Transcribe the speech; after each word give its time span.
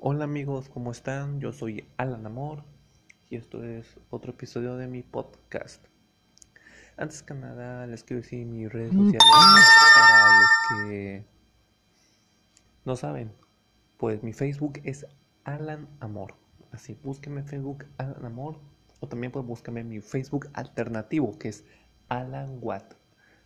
Hola 0.00 0.22
amigos, 0.22 0.68
¿cómo 0.68 0.92
están? 0.92 1.40
Yo 1.40 1.52
soy 1.52 1.88
Alan 1.96 2.24
Amor 2.24 2.62
y 3.28 3.34
esto 3.34 3.64
es 3.64 3.98
otro 4.10 4.30
episodio 4.30 4.76
de 4.76 4.86
mi 4.86 5.02
podcast. 5.02 5.84
Antes 6.96 7.24
que 7.24 7.34
nada, 7.34 7.84
les 7.88 8.04
quiero 8.04 8.22
decir 8.22 8.46
mis 8.46 8.72
redes 8.72 8.92
sociales 8.92 9.18
para 9.96 10.38
los 10.38 10.50
que 10.68 11.26
no 12.84 12.94
saben. 12.94 13.32
Pues 13.96 14.22
mi 14.22 14.32
Facebook 14.32 14.80
es 14.84 15.04
Alan 15.42 15.88
Amor. 15.98 16.36
Así, 16.70 16.96
búsquenme 17.02 17.40
en 17.40 17.48
Facebook 17.48 17.84
Alan 17.96 18.24
Amor 18.24 18.60
o 19.00 19.08
también 19.08 19.32
buscarme 19.32 19.80
en 19.80 19.88
mi 19.88 20.00
Facebook 20.00 20.48
alternativo 20.52 21.36
que 21.40 21.48
es 21.48 21.64
Alan 22.08 22.58
Watt. 22.60 22.94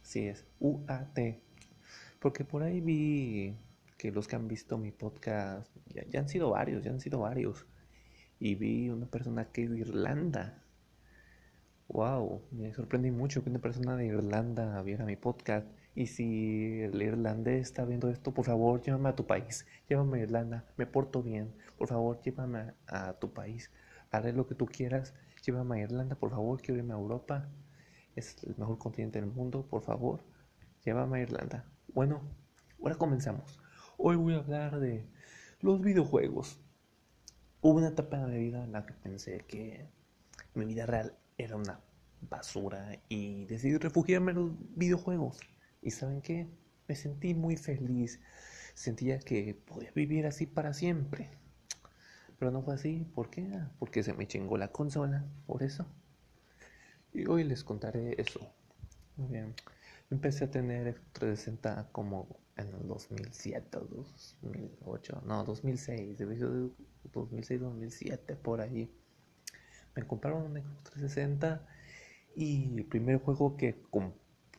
Sí, 0.03 0.29
es 0.29 0.45
U-A-T. 0.61 1.43
Porque 2.21 2.45
por 2.45 2.63
ahí 2.63 2.83
vi 2.83 3.57
que 4.03 4.11
los 4.11 4.27
que 4.27 4.35
han 4.35 4.49
visto 4.49 4.79
mi 4.79 4.91
podcast, 4.91 5.71
ya, 5.87 6.19
han 6.19 6.29
sido 6.29 6.51
varios, 6.51 6.83
ya 6.83 6.91
han 6.91 6.99
sido 6.99 7.21
varios. 7.21 7.69
Y 8.41 8.57
vi 8.57 8.89
una 8.89 9.07
persona 9.07 9.53
que 9.53 9.63
es 9.63 9.71
de 9.71 9.79
Irlanda. 9.79 10.65
Wow, 11.87 12.43
me 12.51 12.75
sorprendí 12.75 13.13
mucho 13.13 13.45
que 13.45 13.51
una 13.51 13.61
persona 13.61 13.95
de 13.95 14.07
Irlanda 14.07 14.83
viera 14.83 15.05
mi 15.05 15.15
podcast. 15.15 15.69
Y 15.95 16.09
si 16.09 16.81
el 16.81 17.01
irlandés 17.01 17.61
está 17.61 17.85
viendo 17.85 18.11
esto, 18.11 18.35
por 18.35 18.45
favor, 18.45 18.83
llévame 18.83 19.11
a 19.11 19.15
tu 19.15 19.25
país. 19.25 19.67
Llévame 19.89 20.19
a 20.19 20.23
Irlanda, 20.25 20.65
me 20.77 20.87
porto 20.87 21.23
bien. 21.23 21.55
Por 21.79 21.87
favor, 21.87 22.21
llévame 22.23 22.73
a, 22.89 23.13
tu 23.21 23.33
país. 23.33 23.71
Haré 24.11 24.33
lo 24.33 24.49
que 24.49 24.57
tú 24.57 24.67
quieras. 24.67 25.15
Llévame 25.47 25.77
a 25.77 25.85
Irlanda, 25.85 26.17
por 26.17 26.31
favor, 26.31 26.61
quiero 26.61 26.83
a 26.83 26.99
Europa. 26.99 27.49
Es 28.17 28.43
el 28.43 28.57
mejor 28.57 28.79
continente 28.79 29.21
del 29.21 29.31
mundo, 29.31 29.65
por 29.65 29.85
favor. 29.85 30.25
Llévame 30.85 31.21
a 31.21 31.23
Irlanda. 31.23 31.67
Bueno, 31.95 32.21
ahora 32.81 32.97
comenzamos. 32.97 33.62
Hoy 34.05 34.17
voy 34.17 34.35
a 34.35 34.39
hablar 34.39 34.81
de 34.81 35.07
los 35.61 35.81
videojuegos. 35.81 36.59
Hubo 37.61 37.79
una 37.79 37.91
etapa 37.91 38.19
de 38.19 38.33
mi 38.33 38.47
vida 38.47 38.65
en 38.65 38.73
la 38.73 38.85
que 38.85 38.95
pensé 38.95 39.45
que 39.47 39.87
mi 40.55 40.65
vida 40.65 40.87
real 40.87 41.17
era 41.39 41.55
una 41.55 41.79
basura 42.21 42.99
y 43.09 43.45
decidí 43.45 43.79
refugiarme 43.79 44.33
en 44.33 44.39
los 44.39 44.51
videojuegos. 44.75 45.39
¿Y 45.83 45.93
saben 45.93 46.21
qué? 46.21 46.49
Me 46.89 46.97
sentí 46.97 47.33
muy 47.35 47.57
feliz. 47.57 48.21
Sentía 48.75 49.21
que 49.21 49.55
podía 49.55 49.93
vivir 49.95 50.27
así 50.27 50.47
para 50.47 50.75
siempre. 50.75 51.31
Pero 52.41 52.51
no 52.51 52.61
fue 52.63 52.75
así. 52.75 53.07
¿Por 53.15 53.31
qué? 53.31 53.57
Porque 53.79 54.03
se 54.03 54.15
me 54.15 54.27
chingó 54.27 54.59
la 54.59 54.73
consola. 54.73 55.25
Por 55.47 55.63
eso. 55.63 55.87
Y 57.13 57.29
hoy 57.29 57.45
les 57.45 57.63
contaré 57.63 58.21
eso. 58.21 58.41
Muy 59.17 59.29
bien. 59.29 59.55
Empecé 60.11 60.47
a 60.47 60.51
tener 60.51 61.01
360 61.13 61.91
como 61.93 62.42
en 62.57 62.75
el 62.75 62.87
2007 62.87 63.79
2008, 64.43 65.23
no, 65.27 65.45
2006, 65.45 66.19
2006, 67.13 67.61
2007, 67.61 68.37
por 68.37 68.61
ahí. 68.61 68.91
Me 69.95 70.07
compraron 70.07 70.43
un 70.43 70.53
Xbox 70.53 70.85
360 70.85 71.67
y 72.37 72.79
el 72.79 72.85
primer 72.87 73.19
juego 73.19 73.57
que, 73.57 73.83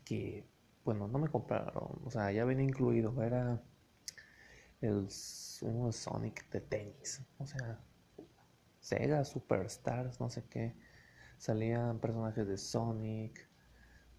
que, 0.05 0.45
bueno, 0.85 1.07
no 1.07 1.19
me 1.19 1.27
compraron, 1.29 2.01
o 2.03 2.11
sea, 2.11 2.31
ya 2.31 2.45
venía 2.45 2.65
incluido, 2.65 3.21
era 3.23 3.61
el 4.81 5.05
de 5.05 5.91
Sonic 5.91 6.49
de 6.51 6.61
tenis, 6.61 7.21
o 7.39 7.45
sea, 7.45 7.79
Sega 8.79 9.23
Superstars, 9.23 10.19
no 10.19 10.29
sé 10.29 10.43
qué, 10.49 10.75
salían 11.37 11.99
personajes 11.99 12.45
de 12.47 12.57
Sonic 12.57 13.47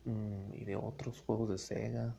mm, 0.04 0.54
y 0.54 0.64
de 0.64 0.74
otros 0.76 1.20
juegos 1.20 1.50
de 1.50 1.58
Sega 1.58 2.16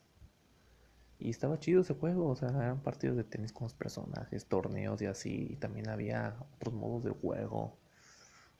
y 1.19 1.29
estaba 1.29 1.59
chido 1.59 1.81
ese 1.81 1.93
juego, 1.93 2.27
o 2.27 2.35
sea, 2.35 2.49
eran 2.49 2.81
partidos 2.81 3.15
de 3.17 3.23
tenis 3.23 3.53
con 3.53 3.65
los 3.65 3.73
personajes, 3.73 4.45
torneos 4.47 5.01
y 5.01 5.05
así. 5.05 5.47
Y 5.51 5.55
también 5.55 5.89
había 5.89 6.35
otros 6.55 6.73
modos 6.73 7.03
de 7.03 7.11
juego. 7.11 7.77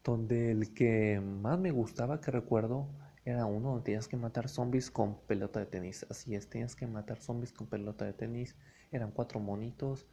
Donde 0.04 0.52
el 0.52 0.74
que 0.74 1.20
más 1.20 1.60
me 1.60 1.72
gustaba 1.72 2.22
que 2.22 2.32
recuerdo 2.32 2.88
era 3.26 3.46
uno 3.46 3.70
donde 3.70 3.84
tenías 3.84 4.08
que 4.08 4.18
matar 4.18 4.50
zombies 4.50 4.92
con 4.92 5.20
pelota 5.22 5.60
de 5.60 5.66
tenis. 5.66 6.06
Así 6.10 6.36
es, 6.36 6.50
tenías 6.50 6.76
que 6.76 6.88
matar 6.88 7.20
zombies 7.20 7.52
con 7.52 7.68
pelota 7.68 8.06
de 8.06 8.14
tenis. 8.14 8.56
Eran 8.92 9.12
cuatro 9.12 9.40
monitos. 9.40 10.08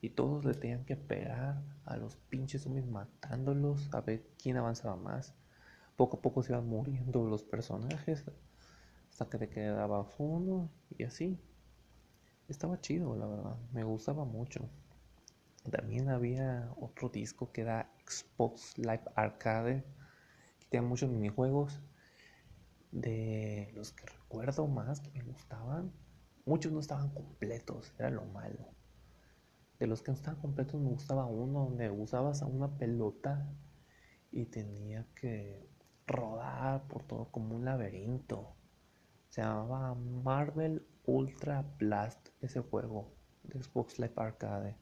Y 0.00 0.10
todos 0.10 0.44
le 0.44 0.54
tenían 0.54 0.84
que 0.84 0.96
pegar 0.96 1.62
a 1.84 1.96
los 1.96 2.16
pinches 2.16 2.62
zombies 2.62 2.86
matándolos. 2.86 3.88
A 3.92 4.00
ver 4.02 4.24
quién 4.42 4.56
avanzaba 4.56 4.96
más. 4.96 5.34
Poco 5.96 6.18
a 6.18 6.20
poco 6.22 6.42
se 6.42 6.52
iban 6.52 6.68
muriendo 6.68 7.24
los 7.26 7.42
personajes. 7.42 8.24
Hasta 9.10 9.28
que 9.30 9.38
te 9.38 9.48
quedaba 9.48 10.06
uno. 10.18 10.68
Y 10.96 11.04
así. 11.04 11.38
Estaba 12.48 12.80
chido, 12.80 13.14
la 13.14 13.26
verdad. 13.26 13.56
Me 13.72 13.84
gustaba 13.84 14.24
mucho. 14.24 14.70
También 15.70 16.08
había 16.08 16.72
otro 16.80 17.10
disco 17.10 17.52
que 17.52 17.60
era 17.60 17.92
Xbox 18.06 18.78
Live 18.78 19.02
Arcade. 19.14 19.84
Que 20.58 20.66
tenía 20.70 20.88
muchos 20.88 21.10
minijuegos. 21.10 21.82
De 22.90 23.70
los 23.74 23.92
que 23.92 24.06
recuerdo 24.06 24.66
más 24.66 25.00
que 25.00 25.10
me 25.10 25.22
gustaban. 25.24 25.92
Muchos 26.46 26.72
no 26.72 26.80
estaban 26.80 27.10
completos. 27.10 27.92
Era 27.98 28.08
lo 28.08 28.24
malo. 28.24 28.70
De 29.78 29.86
los 29.86 30.00
que 30.00 30.10
no 30.10 30.16
estaban 30.16 30.40
completos 30.40 30.80
me 30.80 30.88
gustaba 30.88 31.26
uno 31.26 31.66
donde 31.66 31.90
usabas 31.90 32.40
a 32.40 32.46
una 32.46 32.78
pelota 32.78 33.46
y 34.32 34.46
tenía 34.46 35.06
que 35.14 35.68
rodar 36.06 36.88
por 36.88 37.04
todo 37.04 37.26
como 37.30 37.54
un 37.54 37.66
laberinto. 37.66 38.54
Se 39.28 39.42
llamaba 39.42 39.94
Marvel 39.94 40.86
Ultra 41.08 41.64
Blast 41.78 42.28
ese 42.42 42.60
juego 42.60 43.10
de 43.42 43.62
Xbox 43.62 43.98
Live 43.98 44.12
Arcade. 44.16 44.76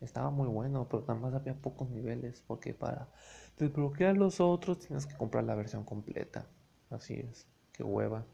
Estaba 0.00 0.30
muy 0.30 0.48
bueno, 0.48 0.88
pero 0.88 1.02
nada 1.02 1.14
más 1.14 1.34
había 1.34 1.54
pocos 1.54 1.88
niveles 1.88 2.42
porque 2.48 2.74
para 2.74 3.08
desbloquear 3.56 4.16
los 4.16 4.40
otros 4.40 4.80
tienes 4.80 5.06
que 5.06 5.16
comprar 5.16 5.44
la 5.44 5.54
versión 5.54 5.84
completa. 5.84 6.48
Así 6.90 7.14
es, 7.14 7.46
qué 7.72 7.84
hueva. 7.84 8.26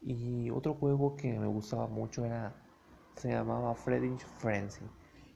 Y 0.00 0.50
otro 0.50 0.74
juego 0.74 1.14
que 1.14 1.38
me 1.38 1.46
gustaba 1.46 1.86
mucho 1.86 2.24
era 2.24 2.52
se 3.14 3.28
llamaba 3.30 3.72
Freddy 3.76 4.16
Frenzy, 4.38 4.84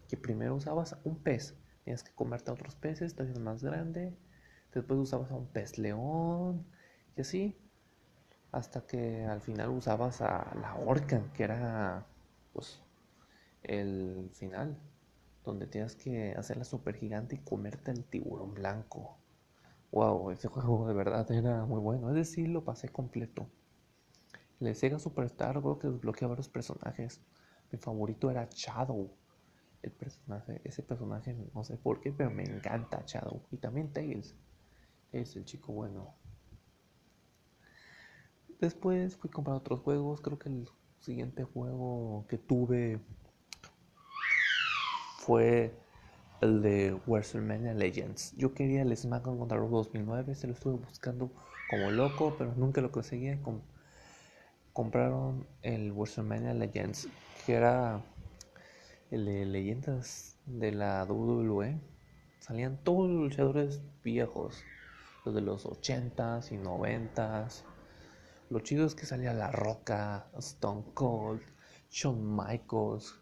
que 0.09 0.17
primero 0.17 0.57
usabas 0.57 0.97
un 1.05 1.23
pez, 1.23 1.57
tenías 1.85 2.03
que 2.03 2.13
comerte 2.13 2.51
a 2.51 2.55
otros 2.55 2.75
peces, 2.75 3.15
te 3.15 3.23
más 3.39 3.63
grande, 3.63 4.17
después 4.75 4.99
usabas 4.99 5.31
a 5.31 5.37
un 5.37 5.47
pez 5.47 5.79
león 5.79 6.67
y 7.17 7.21
así 7.21 7.57
hasta 8.53 8.87
que 8.87 9.25
al 9.25 9.41
final 9.41 9.71
usabas 9.71 10.21
a 10.21 10.55
la 10.61 10.77
orca, 10.77 11.23
que 11.35 11.45
era 11.45 12.07
pues 12.53 12.81
el 13.63 14.31
final, 14.33 14.77
donde 15.45 15.67
tenías 15.67 15.95
que 15.95 16.35
hacerla 16.37 16.65
super 16.65 16.97
gigante 16.97 17.37
y 17.37 17.39
comerte 17.39 17.91
el 17.91 18.05
tiburón 18.05 18.55
blanco. 18.55 19.19
Wow, 19.93 20.31
ese 20.31 20.49
juego 20.49 20.89
de 20.89 20.95
verdad 20.95 21.31
era 21.31 21.65
muy 21.65 21.81
bueno, 21.81 22.09
es 22.09 22.15
decir, 22.15 22.49
lo 22.49 22.65
pasé 22.65 22.89
completo. 22.89 23.47
Le 24.59 24.75
Sega 24.75 24.99
Superstar, 24.99 25.61
creo 25.61 25.79
que 25.79 25.89
desbloqueé 25.89 26.27
varios 26.27 26.49
personajes. 26.49 27.21
Mi 27.71 27.79
favorito 27.79 28.31
era 28.31 28.49
Shadow. 28.51 29.11
El 29.83 29.93
personaje, 29.93 30.63
ese 30.65 30.83
personaje, 30.83 31.37
no 31.55 31.63
sé 31.63 31.77
por 31.77 32.01
qué, 32.01 32.11
pero 32.11 32.31
me 32.31 32.43
encanta 32.43 33.03
Shadow. 33.07 33.43
Y 33.51 33.59
también 33.59 33.93
Tails. 33.93 34.35
Es 35.13 35.37
el 35.37 35.45
chico 35.45 35.73
bueno. 35.73 36.15
Después 38.61 39.17
fui 39.17 39.29
a 39.29 39.35
comprar 39.35 39.57
otros 39.57 39.81
juegos. 39.81 40.21
Creo 40.23 40.39
que 40.39 40.49
el 40.49 40.69
siguiente 41.01 41.45
juego 41.45 42.25
que 42.29 42.39
tuve 42.39 43.01
fue 45.19 45.75
el 46.41 46.63
de 46.63 46.95
WrestleMania 47.07 47.75
Legends. 47.75 48.35
Yo 48.37 48.55
quería 48.55 48.83
el 48.83 48.97
SmackDown 48.97 49.39
contra 49.39 49.59
Raw 49.59 49.69
2009. 49.69 50.35
Se 50.35 50.47
lo 50.47 50.55
estuve 50.55 50.79
buscando 50.79 51.31
como 51.69 51.91
loco, 51.91 52.35
pero 52.39 52.55
nunca 52.57 52.81
lo 52.81 52.91
conseguí. 52.91 53.39
compraron 54.73 55.47
el 55.63 55.93
WrestleMania 55.93 56.55
Legends, 56.55 57.09
que 57.45 57.55
era 57.55 58.03
el 59.11 59.27
de 59.27 59.45
leyendas 59.45 60.39
de 60.47 60.73
la 60.73 61.05
WWE. 61.05 61.79
Salían 62.39 62.79
todos 62.85 63.11
los 63.11 63.23
luchadores 63.23 63.83
viejos, 64.03 64.63
los 65.27 65.35
de 65.35 65.43
los 65.43 65.67
80s 65.67 66.53
y 66.53 66.57
90s 66.57 67.65
lo 68.51 68.61
chido 68.61 68.87
es 68.87 68.95
que 68.95 69.07
salía 69.07 69.33
La 69.33 69.51
Roca, 69.51 70.29
Stone 70.39 70.85
Cold, 70.95 71.43
Shawn 71.91 72.37
Michaels, 72.37 73.21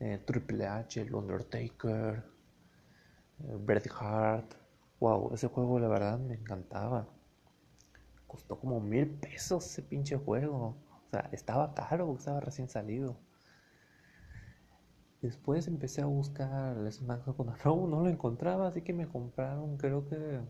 eh, 0.00 0.22
Triple 0.24 0.66
H, 0.66 1.00
El 1.00 1.14
Undertaker, 1.14 2.24
eh, 3.40 3.56
Bret 3.58 3.88
Hart. 3.98 4.54
Wow, 5.00 5.34
ese 5.34 5.48
juego 5.48 5.78
la 5.78 5.88
verdad 5.88 6.18
me 6.18 6.34
encantaba. 6.34 7.08
Costó 8.26 8.58
como 8.58 8.80
mil 8.80 9.08
pesos 9.10 9.66
ese 9.66 9.82
pinche 9.82 10.16
juego. 10.16 10.76
O 11.06 11.10
sea, 11.10 11.28
estaba 11.32 11.74
caro, 11.74 12.14
estaba 12.16 12.40
recién 12.40 12.68
salido. 12.68 13.18
Después 15.20 15.68
empecé 15.68 16.02
a 16.02 16.06
buscar 16.06 16.76
el 16.76 16.90
SmackDown 16.90 17.56
Raw, 17.62 17.86
no 17.86 18.00
lo 18.00 18.08
encontraba, 18.08 18.68
así 18.68 18.82
que 18.82 18.92
me 18.92 19.06
compraron, 19.06 19.76
creo 19.76 20.08
que 20.08 20.40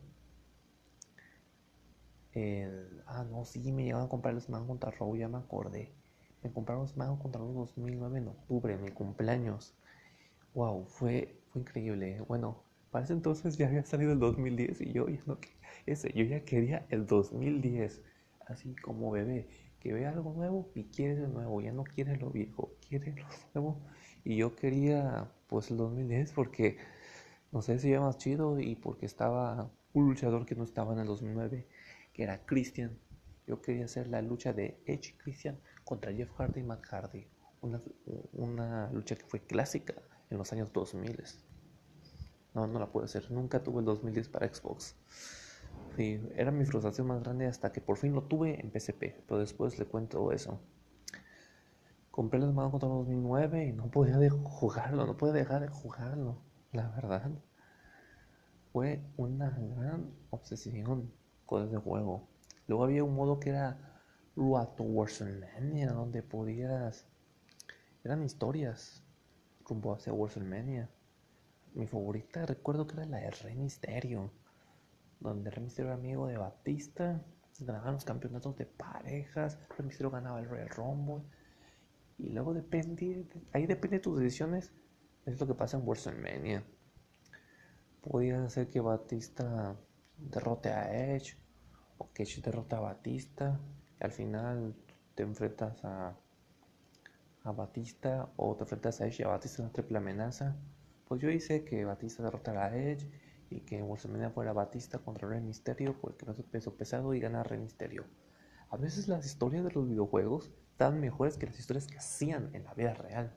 ah, 3.06 3.24
no, 3.30 3.44
sí, 3.44 3.72
me 3.72 3.84
llegaron 3.84 4.06
a 4.06 4.08
comprar 4.08 4.34
el 4.34 4.40
Smash 4.40 4.66
contra 4.66 4.90
Raw, 4.90 5.16
ya 5.16 5.28
me 5.28 5.38
acordé. 5.38 5.92
Me 6.42 6.52
compraron 6.52 6.88
Smash 6.88 7.18
contra 7.18 7.40
Raw 7.40 7.52
2009 7.52 8.18
en 8.18 8.28
octubre, 8.28 8.76
mi 8.78 8.90
cumpleaños. 8.90 9.74
Wow, 10.54 10.86
fue, 10.86 11.40
fue 11.50 11.62
increíble. 11.62 12.20
Bueno, 12.28 12.62
para 12.90 13.04
ese 13.04 13.14
entonces 13.14 13.56
ya 13.56 13.66
había 13.68 13.84
salido 13.84 14.12
el 14.12 14.18
2010 14.18 14.80
y 14.82 14.92
yo 14.92 15.08
ya 15.08 15.22
no 15.26 15.38
ese, 15.86 16.12
yo 16.12 16.24
ya 16.24 16.44
quería 16.44 16.86
el 16.90 17.06
2010, 17.06 18.02
así 18.46 18.74
como 18.76 19.10
bebé, 19.10 19.48
que 19.80 19.92
ve 19.92 20.06
algo 20.06 20.32
nuevo 20.34 20.70
y 20.74 20.84
quiere 20.84 21.16
lo 21.16 21.28
nuevo, 21.28 21.60
ya 21.60 21.72
no 21.72 21.84
quiere 21.84 22.16
lo 22.16 22.30
viejo, 22.30 22.70
quiere 22.88 23.14
lo 23.16 23.26
nuevo. 23.54 23.80
Y 24.24 24.36
yo 24.36 24.54
quería 24.54 25.30
pues 25.48 25.70
el 25.70 25.78
2010 25.78 26.32
porque 26.32 26.78
no 27.50 27.62
sé 27.62 27.78
si 27.78 27.90
era 27.90 28.00
más 28.00 28.18
chido 28.18 28.60
y 28.60 28.76
porque 28.76 29.06
estaba 29.06 29.70
un 29.92 30.06
luchador 30.06 30.46
que 30.46 30.54
no 30.54 30.64
estaba 30.64 30.92
en 30.92 31.00
el 31.00 31.06
2009, 31.06 31.66
que 32.12 32.22
era 32.22 32.44
Christian. 32.44 32.98
Yo 33.46 33.60
quería 33.60 33.86
hacer 33.86 34.08
la 34.08 34.22
lucha 34.22 34.52
de 34.52 34.80
Edge 34.86 35.10
y 35.10 35.18
Christian 35.18 35.58
contra 35.84 36.12
Jeff 36.12 36.30
Hardy 36.36 36.60
y 36.60 36.62
Matt 36.62 36.84
Hardy. 36.86 37.26
Una, 37.60 37.82
una 38.32 38.90
lucha 38.92 39.16
que 39.16 39.24
fue 39.24 39.40
clásica 39.40 39.94
en 40.30 40.38
los 40.38 40.52
años 40.52 40.72
2000. 40.72 41.22
No, 42.54 42.66
no 42.66 42.78
la 42.78 42.90
pude 42.90 43.04
hacer. 43.04 43.30
Nunca 43.30 43.62
tuve 43.62 43.80
el 43.80 43.84
2010 43.84 44.28
para 44.28 44.52
Xbox. 44.52 44.96
Sí, 45.96 46.20
era 46.36 46.50
mi 46.50 46.64
frustración 46.64 47.06
más 47.06 47.22
grande 47.22 47.46
hasta 47.46 47.72
que 47.72 47.80
por 47.80 47.96
fin 47.96 48.14
lo 48.14 48.24
tuve 48.24 48.60
en 48.60 48.70
PSP. 48.70 49.24
Pero 49.26 49.38
después 49.38 49.78
le 49.78 49.86
cuento 49.86 50.32
eso. 50.32 50.60
Compré 52.10 52.40
el 52.40 52.50
Smackdown 52.50 52.70
contra 52.70 52.88
2009 52.88 53.66
y 53.66 53.72
no 53.72 53.90
podía 53.90 54.18
jugarlo. 54.30 55.06
No 55.06 55.16
podía 55.16 55.34
dejar 55.34 55.62
de 55.62 55.68
jugarlo. 55.68 56.42
La 56.72 56.88
verdad. 56.88 57.30
Fue 58.72 59.02
una 59.16 59.50
gran 59.50 60.10
obsesión 60.30 61.12
con 61.46 61.66
ese 61.66 61.76
juego. 61.76 62.28
Luego 62.66 62.84
había 62.84 63.04
un 63.04 63.14
modo 63.14 63.38
que 63.40 63.50
era 63.50 64.00
Road 64.36 64.68
to 64.76 64.84
WrestleMania, 64.84 65.92
donde 65.92 66.22
podías. 66.22 67.06
Eran 68.04 68.22
historias 68.22 69.02
rumbo 69.64 69.94
hacia 69.94 70.12
WrestleMania. 70.12 70.88
Mi 71.74 71.86
favorita 71.86 72.44
recuerdo 72.46 72.86
que 72.86 72.94
era 72.94 73.06
la 73.06 73.18
de 73.18 73.30
Rey 73.30 73.56
Misterio, 73.56 74.30
donde 75.20 75.50
Rey 75.50 75.64
Misterio 75.64 75.90
era 75.90 75.98
amigo 75.98 76.26
de 76.26 76.36
Batista, 76.36 77.24
ganaban 77.60 77.94
los 77.94 78.04
campeonatos 78.04 78.56
de 78.56 78.66
parejas, 78.66 79.58
Rey 79.76 79.86
Misterio 79.86 80.10
ganaba 80.10 80.40
el 80.40 80.48
Royal 80.48 80.68
Rumble. 80.68 81.24
Y 82.18 82.30
luego 82.30 82.54
depende, 82.54 83.26
ahí 83.52 83.66
depende 83.66 83.96
de 83.96 84.02
tus 84.02 84.18
decisiones, 84.18 84.72
es 85.24 85.40
lo 85.40 85.46
que 85.46 85.54
pasa 85.54 85.76
en 85.76 85.86
WrestleMania. 85.86 86.64
Podía 88.02 88.44
hacer 88.44 88.68
que 88.68 88.80
Batista 88.80 89.76
derrote 90.18 90.70
a 90.70 91.14
Edge, 91.14 91.36
o 91.98 92.12
que 92.12 92.22
Edge 92.24 92.40
derrote 92.42 92.74
a 92.76 92.80
Batista, 92.80 93.60
y 94.00 94.04
al 94.04 94.12
final 94.12 94.74
te 95.14 95.22
enfrentas 95.22 95.84
a 95.84 96.16
a 97.44 97.52
Batista 97.52 98.32
o 98.36 98.54
te 98.54 98.62
enfrentas 98.62 99.00
a 99.00 99.06
Edge 99.06 99.20
y 99.20 99.22
a 99.24 99.28
Batista 99.28 99.62
una 99.62 99.72
triple 99.72 99.98
amenaza. 99.98 100.56
Pues 101.08 101.20
yo 101.20 101.30
hice 101.30 101.64
que 101.64 101.84
Batista 101.84 102.22
derrotara 102.22 102.66
a 102.66 102.76
Edge 102.76 103.08
y 103.50 103.60
que 103.60 103.82
WrestleMania 103.82 104.30
fuera 104.30 104.52
Batista 104.52 104.98
contra 104.98 105.28
Rey 105.28 105.40
Mysterio 105.40 106.00
porque 106.00 106.24
no 106.24 106.32
es 106.32 106.42
peso 106.42 106.74
pesado 106.76 107.14
y 107.14 107.20
gana 107.20 107.42
Rey 107.42 107.58
Mysterio. 107.58 108.04
A 108.70 108.76
veces 108.76 109.08
las 109.08 109.26
historias 109.26 109.64
de 109.64 109.72
los 109.72 109.88
videojuegos 109.88 110.50
están 110.70 111.00
mejores 111.00 111.36
que 111.36 111.46
las 111.46 111.58
historias 111.58 111.86
que 111.86 111.98
hacían 111.98 112.54
en 112.54 112.64
la 112.64 112.74
vida 112.74 112.94
real. 112.94 113.34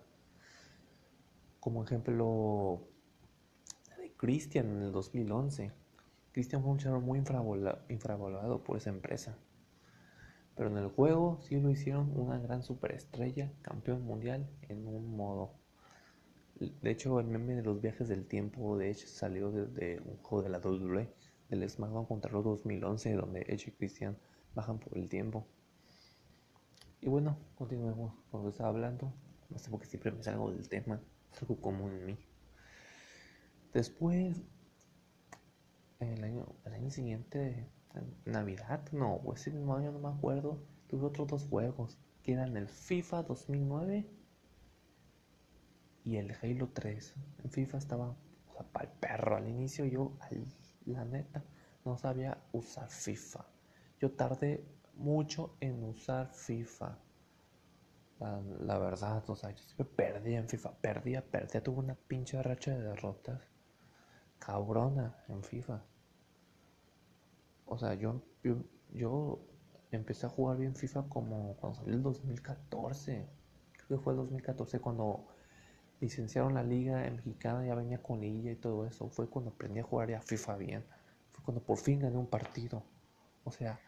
Como 1.59 1.83
ejemplo 1.83 2.87
de 3.97 4.13
Christian 4.13 4.67
en 4.67 4.83
el 4.83 4.91
2011. 4.91 5.71
Christian 6.35 6.61
fue 6.61 6.71
un 6.71 6.77
luchador 6.77 6.99
muy 6.99 7.17
infravalorado 7.17 8.61
por 8.61 8.75
esa 8.75 8.89
empresa. 8.89 9.37
Pero 10.53 10.69
en 10.69 10.75
el 10.75 10.89
juego 10.89 11.39
sí 11.41 11.57
lo 11.61 11.71
hicieron 11.71 12.11
una 12.13 12.37
gran 12.39 12.61
superestrella, 12.61 13.53
campeón 13.61 14.01
mundial 14.01 14.45
en 14.67 14.85
un 14.85 15.15
modo. 15.15 15.53
De 16.59 16.91
hecho, 16.91 17.21
el 17.21 17.27
meme 17.27 17.55
de 17.55 17.63
los 17.63 17.79
viajes 17.79 18.09
del 18.09 18.27
tiempo 18.27 18.77
de 18.77 18.91
hecho 18.91 19.07
salió 19.07 19.49
desde 19.49 20.01
un 20.01 20.17
juego 20.17 20.43
de 20.43 20.49
la 20.49 20.59
WWE, 20.59 21.09
del 21.47 21.69
SmackDown 21.69 22.05
contra 22.05 22.29
los 22.33 22.43
2011, 22.43 23.13
donde 23.13 23.45
Edge 23.47 23.69
y 23.69 23.71
Christian 23.71 24.17
bajan 24.53 24.77
por 24.77 24.97
el 24.97 25.07
tiempo. 25.07 25.47
Y 26.99 27.07
bueno, 27.07 27.37
continuemos 27.55 28.13
con 28.29 28.41
lo 28.41 28.47
que 28.47 28.51
estaba 28.51 28.67
hablando. 28.67 29.13
No 29.49 29.57
sé 29.57 29.69
por 29.69 29.79
qué 29.79 29.85
siempre 29.85 30.11
me 30.11 30.21
salgo 30.21 30.51
del 30.51 30.67
tema, 30.67 30.99
algo 31.39 31.55
común 31.61 31.93
en 31.93 32.05
mí. 32.07 32.17
Después, 33.73 34.41
el 36.13 36.23
año, 36.23 36.45
el 36.65 36.73
año 36.73 36.89
siguiente 36.89 37.69
Navidad, 38.25 38.81
no, 38.91 39.21
ese 39.33 39.51
mismo 39.51 39.75
año 39.75 39.91
no 39.91 39.99
me 39.99 40.09
acuerdo. 40.09 40.59
Tuve 40.87 41.05
otros 41.05 41.27
dos 41.27 41.47
juegos, 41.47 41.97
que 42.23 42.33
eran 42.33 42.57
el 42.57 42.67
FIFA 42.67 43.23
2009 43.23 44.09
y 46.03 46.17
el 46.17 46.35
Halo 46.41 46.69
3. 46.73 47.15
En 47.43 47.51
FIFA 47.51 47.77
estaba, 47.77 48.09
o 48.09 48.53
sea, 48.53 48.63
para 48.63 48.89
el 48.89 48.91
perro. 48.99 49.37
Al 49.37 49.47
inicio 49.47 49.85
yo, 49.85 50.17
la 50.85 51.05
neta, 51.05 51.43
no 51.85 51.97
sabía 51.97 52.37
usar 52.51 52.89
FIFA. 52.89 53.45
Yo 53.99 54.11
tardé 54.11 54.65
mucho 54.95 55.55
en 55.61 55.83
usar 55.83 56.33
FIFA. 56.33 56.99
La, 58.19 58.77
verdad, 58.77 59.29
o 59.29 59.35
sea, 59.35 59.51
yo 59.51 59.85
perdía 59.85 60.39
en 60.39 60.47
FIFA, 60.47 60.75
perdía, 60.79 61.23
perdía, 61.23 61.61
tuve 61.61 61.79
una 61.79 61.95
pinche 61.95 62.41
racha 62.41 62.71
de 62.71 62.81
derrotas 62.81 63.41
cabrona 64.39 65.15
en 65.27 65.43
FIFA. 65.43 65.81
O 67.65 67.77
sea, 67.77 67.93
yo, 67.95 68.21
yo, 68.93 69.39
empecé 69.91 70.25
a 70.25 70.29
jugar 70.29 70.57
bien 70.57 70.75
FIFA 70.75 71.03
como 71.09 71.55
cuando 71.57 71.79
salió 71.79 71.93
el 71.95 72.03
2014. 72.03 73.27
Creo 73.73 73.99
que 73.99 74.03
fue 74.03 74.13
el 74.13 74.17
2014 74.17 74.79
cuando 74.79 75.27
licenciaron 75.99 76.53
la 76.53 76.63
liga 76.63 77.09
mexicana, 77.11 77.65
ya 77.65 77.75
venía 77.75 78.01
con 78.01 78.21
liguilla 78.21 78.51
y 78.51 78.55
todo 78.55 78.85
eso. 78.85 79.09
Fue 79.09 79.29
cuando 79.29 79.51
aprendí 79.51 79.79
a 79.79 79.83
jugar 79.83 80.09
ya 80.09 80.21
FIFA 80.21 80.57
bien. 80.57 80.85
Fue 81.31 81.43
cuando 81.43 81.63
por 81.63 81.77
fin 81.77 81.99
gané 81.99 82.17
un 82.17 82.27
partido. 82.27 82.83
O 83.43 83.51
sea, 83.51 83.79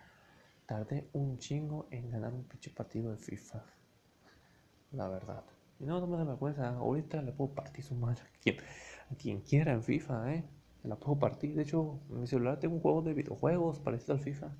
tardé 0.65 1.09
un 1.13 1.37
chingo 1.37 1.87
en 1.91 2.09
ganar 2.09 2.33
un 2.33 2.43
pinche 2.43 2.71
partido 2.71 3.11
de 3.11 3.17
FIFA. 3.17 3.63
La 4.91 5.07
verdad. 5.09 5.43
Y 5.79 5.85
no, 5.85 5.99
no 5.99 6.07
me 6.07 6.17
da 6.17 6.23
vergüenza. 6.23 6.69
Ahorita 6.69 7.21
le 7.21 7.31
puedo 7.31 7.53
partir 7.53 7.83
su 7.83 7.95
madre 7.95 8.21
a 8.23 8.39
quien, 8.41 8.57
a 9.11 9.15
quien 9.15 9.41
quiera 9.41 9.73
en 9.73 9.83
FIFA, 9.83 10.33
¿eh? 10.33 10.43
La 10.87 10.95
puedo 10.95 11.19
partir. 11.19 11.55
De 11.55 11.63
hecho, 11.63 11.99
en 12.09 12.21
mi 12.21 12.27
celular 12.27 12.59
tengo 12.59 12.75
un 12.75 12.81
juego 12.81 13.01
de 13.01 13.13
videojuegos 13.13 13.79
parecido 13.79 14.13
al 14.13 14.19
FIFA 14.19 14.55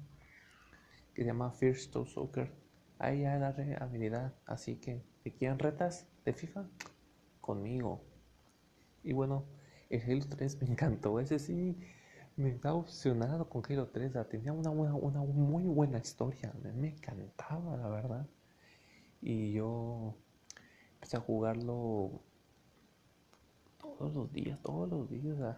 que 1.13 1.23
se 1.23 1.27
llama 1.27 1.51
First 1.51 1.93
to 1.93 2.05
Soccer. 2.05 2.51
Ahí 2.99 3.21
ya 3.21 3.33
agarré 3.33 3.75
habilidad. 3.75 4.35
Así 4.45 4.75
que, 4.75 5.03
si 5.23 5.31
quieren 5.31 5.57
retas 5.57 6.07
de 6.25 6.33
FIFA, 6.33 6.67
conmigo. 7.41 8.03
Y 9.03 9.13
bueno, 9.13 9.45
el 9.89 10.01
Halo 10.01 10.25
3 10.29 10.61
me 10.61 10.67
encantó. 10.71 11.19
Ese 11.19 11.39
sí 11.39 11.77
me 12.35 12.49
estaba 12.49 12.75
opcionado 12.75 13.49
con 13.49 13.63
Halo 13.67 13.87
3. 13.87 14.13
Tenía 14.29 14.53
una, 14.53 14.69
buena, 14.69 14.93
una 14.93 15.21
muy 15.21 15.63
buena 15.63 15.97
historia. 15.97 16.53
Me 16.75 16.89
encantaba, 16.89 17.77
la 17.77 17.89
verdad. 17.89 18.27
Y 19.21 19.53
yo 19.53 20.15
empecé 20.93 21.17
a 21.17 21.21
jugarlo 21.21 22.21
todos 23.79 24.13
los 24.13 24.31
días, 24.31 24.61
todos 24.61 24.89
los 24.89 25.09
días. 25.09 25.57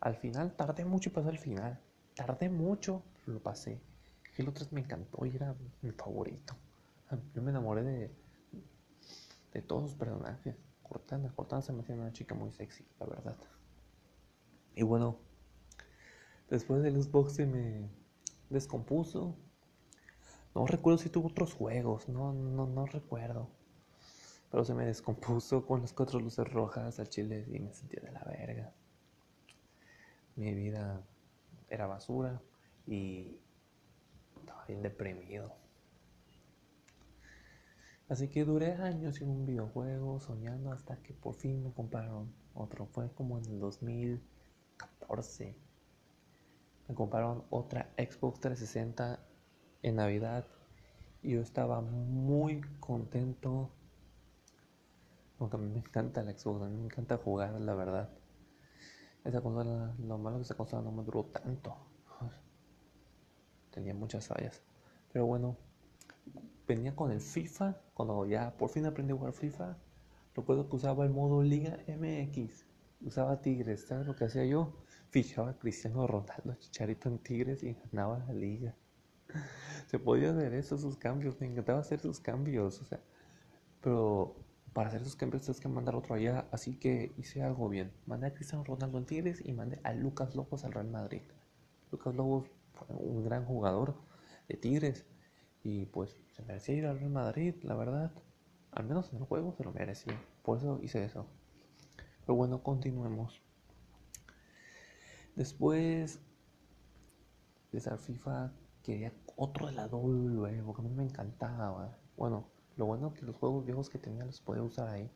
Al 0.00 0.14
final 0.14 0.54
tardé 0.54 0.84
mucho 0.84 1.08
y 1.08 1.12
pasé 1.12 1.28
al 1.28 1.38
final. 1.38 1.80
Tardé 2.14 2.48
mucho, 2.48 3.02
lo 3.26 3.42
pasé. 3.42 3.80
Halo 4.38 4.52
3 4.52 4.72
me 4.72 4.80
encantó 4.80 5.26
y 5.26 5.34
era 5.34 5.54
mi 5.82 5.90
favorito. 5.90 6.54
Yo 7.34 7.42
me 7.42 7.50
enamoré 7.50 7.82
de, 7.82 8.10
de 9.52 9.62
todos 9.62 9.82
los 9.82 9.94
personajes. 9.94 10.56
Cortana, 10.82 11.32
Cortana 11.34 11.62
se 11.62 11.72
me 11.72 11.80
hacía 11.80 11.96
una 11.96 12.12
chica 12.12 12.34
muy 12.34 12.52
sexy, 12.52 12.86
la 13.00 13.06
verdad. 13.06 13.36
Y 14.76 14.84
bueno, 14.84 15.18
después 16.48 16.82
del 16.82 17.02
Xbox 17.02 17.32
se 17.32 17.46
me 17.46 17.90
descompuso. 18.50 19.36
No 20.54 20.66
recuerdo 20.66 20.98
si 20.98 21.10
tuvo 21.10 21.28
otros 21.28 21.54
juegos, 21.54 22.08
no, 22.08 22.32
no, 22.32 22.66
no 22.66 22.86
recuerdo. 22.86 23.50
Pero 24.50 24.64
se 24.64 24.74
me 24.74 24.86
descompuso 24.86 25.66
con 25.66 25.80
las 25.82 25.92
cuatro 25.92 26.20
luces 26.20 26.50
rojas 26.50 27.00
al 27.00 27.08
chile 27.08 27.44
y 27.52 27.58
me 27.58 27.74
sentía 27.74 28.00
de 28.00 28.12
la 28.12 28.22
verga 28.24 28.72
mi 30.38 30.54
vida 30.54 31.02
era 31.68 31.86
basura 31.86 32.40
y 32.86 33.36
estaba 34.38 34.64
bien 34.66 34.82
deprimido. 34.82 35.52
Así 38.08 38.28
que 38.28 38.44
duré 38.44 38.74
años 38.74 39.20
en 39.20 39.30
un 39.30 39.44
videojuego 39.44 40.20
soñando 40.20 40.70
hasta 40.72 40.96
que 41.02 41.12
por 41.12 41.34
fin 41.34 41.62
me 41.64 41.72
compraron 41.72 42.32
otro. 42.54 42.86
Fue 42.86 43.12
como 43.12 43.36
en 43.38 43.46
el 43.46 43.58
2014. 43.58 45.56
Me 46.86 46.94
compraron 46.94 47.44
otra 47.50 47.92
Xbox 47.98 48.40
360 48.40 49.20
en 49.82 49.96
Navidad 49.96 50.46
y 51.20 51.32
yo 51.32 51.40
estaba 51.42 51.80
muy 51.80 52.60
contento. 52.78 53.70
Porque 55.36 55.56
a 55.56 55.58
mí 55.58 55.68
me 55.68 55.80
encanta 55.80 56.22
la 56.22 56.32
Xbox, 56.32 56.62
a 56.62 56.66
mí 56.66 56.76
me 56.76 56.84
encanta 56.84 57.16
jugar, 57.18 57.60
la 57.60 57.74
verdad. 57.74 58.08
Esa 59.28 59.42
consola, 59.42 59.94
lo 59.98 60.16
malo 60.16 60.38
que 60.38 60.44
esa 60.44 60.56
consola 60.56 60.80
no 60.80 60.90
me 60.90 61.04
duró 61.04 61.24
tanto. 61.24 61.76
Tenía 63.70 63.92
muchas 63.92 64.26
fallas. 64.26 64.62
Pero 65.12 65.26
bueno, 65.26 65.58
venía 66.66 66.96
con 66.96 67.12
el 67.12 67.20
FIFA. 67.20 67.76
Cuando 67.92 68.24
ya 68.24 68.56
por 68.56 68.70
fin 68.70 68.86
aprendí 68.86 69.12
a 69.12 69.16
jugar 69.16 69.34
FIFA, 69.34 69.76
recuerdo 70.34 70.70
que 70.70 70.76
usaba 70.76 71.04
el 71.04 71.10
modo 71.10 71.42
Liga 71.42 71.76
MX. 71.86 72.64
usaba 73.04 73.42
Tigres. 73.42 73.86
¿Sabes 73.86 74.06
lo 74.06 74.16
que 74.16 74.24
hacía 74.24 74.46
yo? 74.46 74.72
Fichaba 75.10 75.50
a 75.50 75.58
Cristiano 75.58 76.06
Ronaldo, 76.06 76.54
Chicharito 76.54 77.10
en 77.10 77.18
Tigres 77.18 77.62
y 77.62 77.74
ganaba 77.74 78.20
la 78.20 78.32
liga. 78.32 78.74
Se 79.88 79.98
podía 79.98 80.30
hacer 80.30 80.54
eso, 80.54 80.78
sus 80.78 80.96
cambios. 80.96 81.38
Me 81.38 81.48
encantaba 81.48 81.80
hacer 81.80 82.00
sus 82.00 82.18
cambios. 82.18 82.80
O 82.80 82.84
sea, 82.86 83.00
pero 83.82 84.36
para 84.78 84.90
hacer 84.90 85.02
esos 85.02 85.16
cambios 85.16 85.42
tienes 85.42 85.60
que 85.60 85.66
mandar 85.66 85.96
otro 85.96 86.14
allá. 86.14 86.46
Así 86.52 86.76
que 86.76 87.12
hice 87.16 87.42
algo 87.42 87.68
bien. 87.68 87.90
Mandé 88.06 88.28
a 88.28 88.32
Cristiano 88.32 88.62
Ronaldo 88.62 88.98
en 88.98 89.06
Tigres 89.06 89.42
y 89.44 89.52
mandé 89.52 89.80
a 89.82 89.92
Lucas 89.92 90.36
Lobos 90.36 90.64
al 90.64 90.70
Real 90.70 90.86
Madrid. 90.86 91.22
Lucas 91.90 92.14
Lobos 92.14 92.48
fue 92.74 92.94
un 92.94 93.24
gran 93.24 93.44
jugador 93.44 93.96
de 94.46 94.56
Tigres. 94.56 95.04
Y 95.64 95.86
pues 95.86 96.16
se 96.30 96.44
merecía 96.44 96.76
ir 96.76 96.86
al 96.86 97.00
Real 97.00 97.10
Madrid, 97.10 97.56
la 97.62 97.74
verdad. 97.74 98.12
Al 98.70 98.84
menos 98.84 99.12
en 99.12 99.18
el 99.18 99.24
juego 99.24 99.52
se 99.52 99.64
lo 99.64 99.72
merecía. 99.72 100.16
Por 100.44 100.58
eso 100.58 100.78
hice 100.80 101.04
eso. 101.04 101.26
Pero 102.20 102.36
bueno, 102.36 102.62
continuemos. 102.62 103.42
Después 105.34 106.20
de 107.72 107.78
esa 107.78 107.98
FIFA 107.98 108.52
quería 108.84 109.12
otro 109.34 109.66
de 109.66 109.72
la 109.72 109.88
W, 109.88 110.62
porque 110.62 110.82
a 110.82 110.84
mí 110.84 110.94
me 110.94 111.02
encantaba. 111.02 111.98
Bueno, 112.16 112.46
lo 112.78 112.86
bueno 112.86 113.12
que 113.12 113.22
los 113.22 113.36
juegos 113.36 113.66
viejos 113.66 113.90
que 113.90 113.98
tenía 113.98 114.24
los 114.24 114.40
podía 114.40 114.62
usar 114.62 114.88
ahí. 114.88 115.10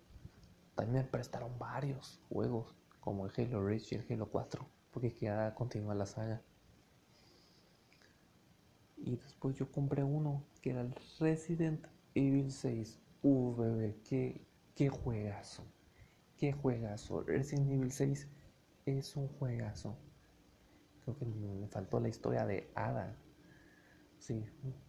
También 0.75 1.05
me 1.05 1.11
prestaron 1.11 1.57
varios 1.59 2.21
juegos, 2.29 2.75
como 3.01 3.25
el 3.25 3.33
Halo 3.37 3.65
Reach 3.65 3.93
y 3.93 3.95
el 3.95 4.07
Halo 4.11 4.27
4, 4.27 4.67
porque 4.91 5.13
quería 5.13 5.55
continuar 5.55 5.97
la 5.97 6.07
saga. 6.07 6.43
Y 8.97 9.17
después 9.17 9.57
yo 9.57 9.71
compré 9.71 10.03
uno, 10.03 10.45
que 10.61 10.71
era 10.71 10.81
el 10.81 10.95
Resident 11.21 11.87
Evil 12.15 12.51
6. 12.51 13.01
Uf, 13.23 13.59
bebé, 13.59 13.97
qué, 14.09 14.45
qué 14.75 14.89
juegazo. 14.89 15.65
Qué 16.39 16.53
juegazo. 16.53 17.23
Resident 17.23 17.71
Evil 17.71 17.93
6 17.93 18.29
es 18.87 19.17
un 19.17 19.29
juegazo. 19.29 19.97
Creo 21.05 21.17
que 21.17 21.27
me 21.27 21.69
faltó 21.69 22.01
la 22.01 22.09
historia 22.09 22.45
de 22.45 22.71
Ada. 22.75 23.17
Sí, 24.23 24.41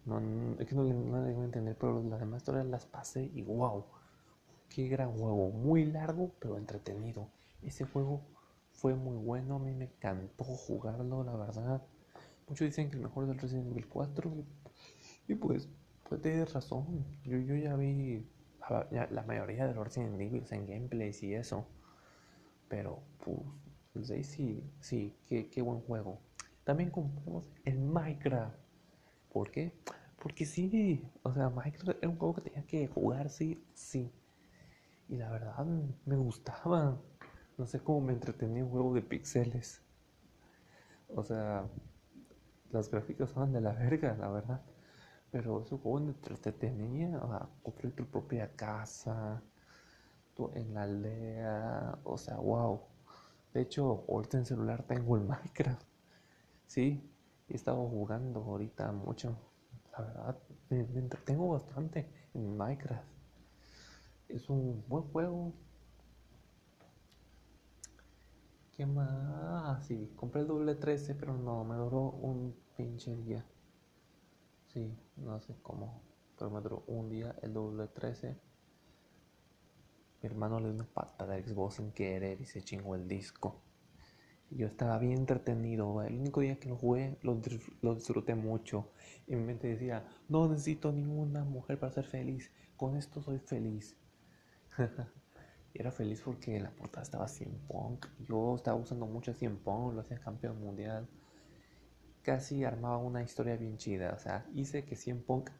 no, 0.04 0.20
es 0.60 0.68
que 0.68 0.76
no, 0.76 0.84
no 0.84 1.26
le 1.26 1.34
a 1.34 1.44
entender, 1.44 1.76
pero 1.76 2.00
las 2.04 2.20
demás 2.20 2.42
historias 2.42 2.66
las 2.66 2.86
pasé 2.86 3.32
y 3.34 3.42
wow. 3.42 3.84
Qué 4.68 4.86
gran 4.86 5.10
juego. 5.10 5.50
Muy 5.50 5.86
largo, 5.86 6.30
pero 6.38 6.56
entretenido. 6.56 7.28
Ese 7.60 7.84
juego 7.84 8.20
fue 8.70 8.94
muy 8.94 9.16
bueno. 9.16 9.56
A 9.56 9.58
mí 9.58 9.72
me 9.72 9.86
encantó 9.86 10.44
jugarlo, 10.44 11.24
la 11.24 11.34
verdad. 11.34 11.82
Muchos 12.46 12.66
dicen 12.66 12.88
que 12.90 12.96
el 12.96 13.02
mejor 13.02 13.24
es 13.24 13.30
el 13.30 13.38
Resident 13.40 13.72
Evil 13.72 13.88
4. 13.88 14.32
Y 15.26 15.34
pues, 15.34 15.68
pues 16.08 16.22
tienes 16.22 16.52
razón. 16.52 17.04
Yo, 17.24 17.36
yo 17.38 17.56
ya 17.56 17.74
vi 17.74 18.24
la, 19.10 19.24
mayoría 19.26 19.66
de 19.66 19.74
los 19.74 19.84
Resident 19.84 20.14
Evil 20.20 20.44
en 20.48 20.64
gameplays 20.64 21.24
y 21.24 21.34
eso. 21.34 21.66
Pero, 22.68 23.02
pues, 23.24 23.40
el 23.96 24.04
6 24.04 24.26
sí, 24.28 24.70
sí, 24.78 25.16
qué, 25.26 25.50
qué 25.50 25.60
buen 25.60 25.80
juego. 25.80 26.20
También 26.62 26.90
compramos 26.90 27.50
el 27.64 27.80
Minecraft. 27.80 28.63
¿Por 29.34 29.50
qué? 29.50 29.72
Porque 30.22 30.46
sí, 30.46 31.10
o 31.24 31.34
sea, 31.34 31.50
Minecraft 31.50 31.98
era 32.00 32.08
un 32.08 32.16
juego 32.16 32.36
que 32.36 32.42
tenía 32.42 32.64
que 32.64 32.86
jugar, 32.86 33.30
sí, 33.30 33.66
sí. 33.74 34.12
Y 35.08 35.16
la 35.16 35.28
verdad 35.28 35.66
me 36.06 36.14
gustaba. 36.14 36.96
No 37.58 37.66
sé 37.66 37.80
cómo 37.80 38.00
me 38.00 38.12
entretenía 38.12 38.64
un 38.64 38.70
juego 38.70 38.94
de 38.94 39.02
pixeles. 39.02 39.82
O 41.08 41.24
sea, 41.24 41.66
las 42.70 42.88
gráficas 42.88 43.30
estaban 43.30 43.52
de 43.52 43.60
la 43.60 43.72
verga, 43.72 44.16
la 44.16 44.28
verdad. 44.28 44.62
Pero 45.32 45.62
ese 45.62 45.76
juego 45.78 45.98
me 45.98 46.12
entretenía. 46.12 47.18
O 47.18 47.28
sea, 47.28 47.48
compré 47.64 47.90
tu 47.90 48.06
propia 48.06 48.54
casa, 48.54 49.42
tú 50.36 50.52
en 50.54 50.74
la 50.74 50.84
aldea. 50.84 51.98
O 52.04 52.16
sea, 52.18 52.36
wow. 52.36 52.82
De 53.52 53.62
hecho, 53.62 54.04
ahorita 54.08 54.38
en 54.38 54.46
celular 54.46 54.84
tengo 54.84 55.16
el 55.16 55.24
Minecraft. 55.24 55.82
Sí, 56.68 57.10
he 57.48 57.54
estado 57.54 57.88
jugando 57.88 58.42
ahorita 58.42 58.90
mucho. 58.92 59.36
La 59.92 60.04
verdad, 60.04 60.38
me, 60.70 60.80
entretengo 60.80 61.48
bastante 61.50 62.08
en 62.34 62.56
Minecraft. 62.56 63.04
Es 64.28 64.48
un 64.48 64.84
buen 64.88 65.04
juego. 65.04 65.52
¿Qué 68.72 68.86
más? 68.86 69.86
Sí, 69.86 70.12
compré 70.16 70.40
el 70.40 70.48
doble 70.48 70.74
13, 70.74 71.14
pero 71.14 71.36
no, 71.36 71.64
me 71.64 71.76
duró 71.76 72.10
un 72.10 72.56
pinche 72.76 73.14
día. 73.14 73.44
Sí, 74.66 74.98
no 75.16 75.38
sé 75.40 75.54
cómo, 75.62 76.02
pero 76.36 76.50
me 76.50 76.60
duró 76.60 76.82
un 76.88 77.08
día 77.08 77.36
el 77.42 77.52
doble 77.52 77.86
13. 77.86 78.36
Mi 80.22 80.26
hermano 80.26 80.58
le 80.58 80.66
dio 80.66 80.74
una 80.74 80.86
pata 80.86 81.26
de 81.26 81.44
Xbox 81.44 81.74
sin 81.74 81.92
querer 81.92 82.40
y 82.40 82.46
se 82.46 82.62
chingó 82.62 82.96
el 82.96 83.06
disco. 83.06 83.60
Yo 84.50 84.66
estaba 84.66 84.98
bien 84.98 85.18
entretenido. 85.18 86.02
El 86.02 86.18
único 86.18 86.40
día 86.40 86.58
que 86.58 86.68
lo 86.68 86.76
jugué 86.76 87.16
lo, 87.22 87.94
disfruté 87.94 88.34
mucho. 88.34 88.90
Y 89.26 89.36
mi 89.36 89.42
mente 89.42 89.68
decía, 89.68 90.04
no 90.28 90.48
necesito 90.48 90.92
ninguna 90.92 91.44
mujer 91.44 91.78
para 91.78 91.92
ser 91.92 92.04
feliz. 92.04 92.50
Con 92.76 92.96
esto 92.96 93.22
soy 93.22 93.38
feliz. 93.38 93.96
y 95.74 95.80
era 95.80 95.90
feliz 95.90 96.20
porque 96.24 96.60
la 96.60 96.70
portada 96.70 97.02
estaba 97.02 97.28
100 97.28 97.66
punk. 97.68 98.06
Yo 98.28 98.56
estaba 98.56 98.76
usando 98.76 99.06
mucho 99.06 99.34
100 99.34 99.58
punk, 99.58 99.94
lo 99.94 100.00
hacía 100.00 100.18
campeón 100.18 100.60
mundial. 100.60 101.08
Casi 102.22 102.64
armaba 102.64 102.98
una 102.98 103.22
historia 103.22 103.56
bien 103.56 103.76
chida. 103.76 104.12
O 104.14 104.18
sea, 104.18 104.46
hice 104.54 104.84
que 104.84 104.96
100 104.96 105.22
punk 105.24 105.50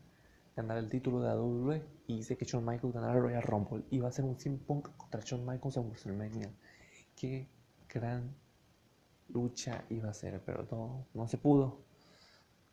ganar 0.56 0.78
el 0.78 0.88
título 0.88 1.20
de 1.20 1.30
AW 1.30 1.82
y 2.06 2.18
hice 2.18 2.36
que 2.36 2.44
Shawn 2.44 2.64
Michaels 2.64 2.94
ganara 2.94 3.14
el 3.14 3.22
Royal 3.22 3.42
Rumble. 3.42 3.84
Iba 3.90 4.08
a 4.08 4.12
ser 4.12 4.24
un 4.24 4.38
Sim 4.38 4.58
Punk 4.58 4.88
contra 4.96 5.20
Shawn 5.20 5.44
Michaels 5.44 5.76
en 5.76 5.88
WrestleMania. 5.88 6.50
Qué 7.16 7.48
gran 7.88 8.34
lucha 9.28 9.84
iba 9.90 10.10
a 10.10 10.14
ser, 10.14 10.42
pero 10.44 10.66
no, 10.70 11.06
no 11.14 11.28
se 11.28 11.38
pudo. 11.38 11.82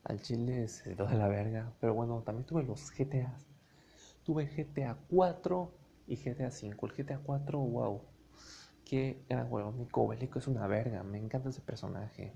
Al 0.04 0.22
chile 0.22 0.68
se 0.68 0.96
dio 0.96 1.06
de 1.06 1.18
la 1.18 1.28
verga. 1.28 1.74
Pero 1.80 1.94
bueno, 1.94 2.22
también 2.24 2.46
tuve 2.46 2.64
los 2.64 2.92
GTA. 2.92 3.36
Tuve 4.24 4.46
GTA 4.48 4.98
4 5.10 5.72
y 6.08 6.16
GTA 6.18 6.52
5. 6.52 6.86
El 6.88 6.94
GTA 6.94 7.20
4, 7.20 7.60
wow. 7.60 8.02
Qué 8.86 9.24
gran 9.30 9.50
juego. 9.50 9.72
Nico 9.72 10.08
Bélico 10.08 10.40
es 10.40 10.48
una 10.48 10.68
verga. 10.68 11.04
Me 11.04 11.18
encanta 11.18 11.50
ese 11.50 11.62
personaje. 11.62 12.34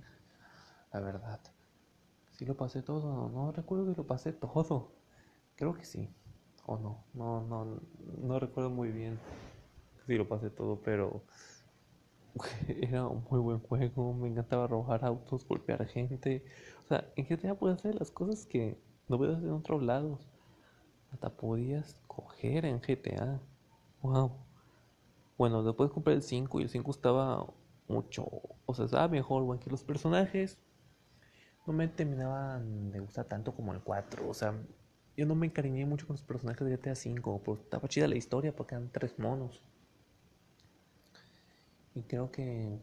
La 0.94 1.00
verdad. 1.00 1.40
Si 2.32 2.46
lo 2.46 2.56
pasé 2.56 2.82
todo. 2.82 3.30
No 3.30 3.52
recuerdo 3.52 3.86
que 3.86 3.98
lo 3.98 4.08
pasé 4.08 4.34
todo. 4.34 4.92
Creo 5.56 5.74
que 5.74 5.86
sí. 5.86 6.10
O 6.66 6.78
no. 6.78 7.04
No, 7.14 7.42
no, 7.42 7.82
no 8.22 8.40
recuerdo 8.40 8.70
muy 8.70 8.92
bien 8.92 9.20
si 10.06 10.16
lo 10.16 10.28
pasé 10.28 10.50
todo, 10.50 10.80
pero 10.82 11.24
era 12.68 13.08
un 13.08 13.24
muy 13.30 13.40
buen 13.40 13.60
juego. 13.60 14.14
Me 14.14 14.28
encantaba 14.28 14.68
robar 14.68 15.04
autos, 15.06 15.48
golpear 15.48 15.86
gente. 15.88 16.44
O 16.86 16.88
sea, 16.88 17.12
en 17.16 17.26
GTA 17.26 17.56
puedes 17.56 17.80
hacer 17.80 17.96
las 17.96 18.12
cosas 18.12 18.46
que 18.46 18.78
no 19.08 19.18
puedes 19.18 19.38
hacer 19.38 19.50
en 19.50 19.56
otros 19.56 19.84
lados. 19.84 20.28
Hasta 21.12 21.30
podías 21.30 21.96
coger 22.08 22.66
en 22.66 22.80
GTA. 22.80 23.40
Wow. 24.02 24.32
Bueno, 25.38 25.64
después 25.64 25.92
compré 25.92 26.14
el 26.14 26.22
5 26.22 26.60
y 26.60 26.64
el 26.64 26.70
5 26.70 26.92
estaba 26.92 27.46
mucho. 27.88 28.26
O 28.66 28.74
sea, 28.74 28.86
estaba 28.86 29.08
mejor, 29.08 29.44
bueno, 29.44 29.62
que 29.62 29.70
los 29.70 29.84
personajes 29.84 30.58
no 31.66 31.74
me 31.74 31.88
terminaban 31.88 32.92
de 32.92 33.00
gustar 33.00 33.26
tanto 33.26 33.54
como 33.54 33.74
el 33.74 33.82
4. 33.82 34.30
O 34.30 34.34
sea, 34.34 34.54
yo 35.18 35.26
no 35.26 35.36
me 35.36 35.48
encariñé 35.48 35.86
mucho 35.86 36.08
con 36.08 36.16
los 36.16 36.24
personajes 36.24 36.68
de 36.68 36.78
GTA 36.78 36.94
V, 36.94 37.42
pero 37.44 37.58
estaba 37.58 37.88
chida 37.88 38.08
la 38.08 38.16
historia 38.16 38.56
porque 38.56 38.76
eran 38.76 38.90
tres 38.92 39.18
monos. 39.18 39.62
Y 41.96 42.04
creo 42.04 42.32
que. 42.32 42.80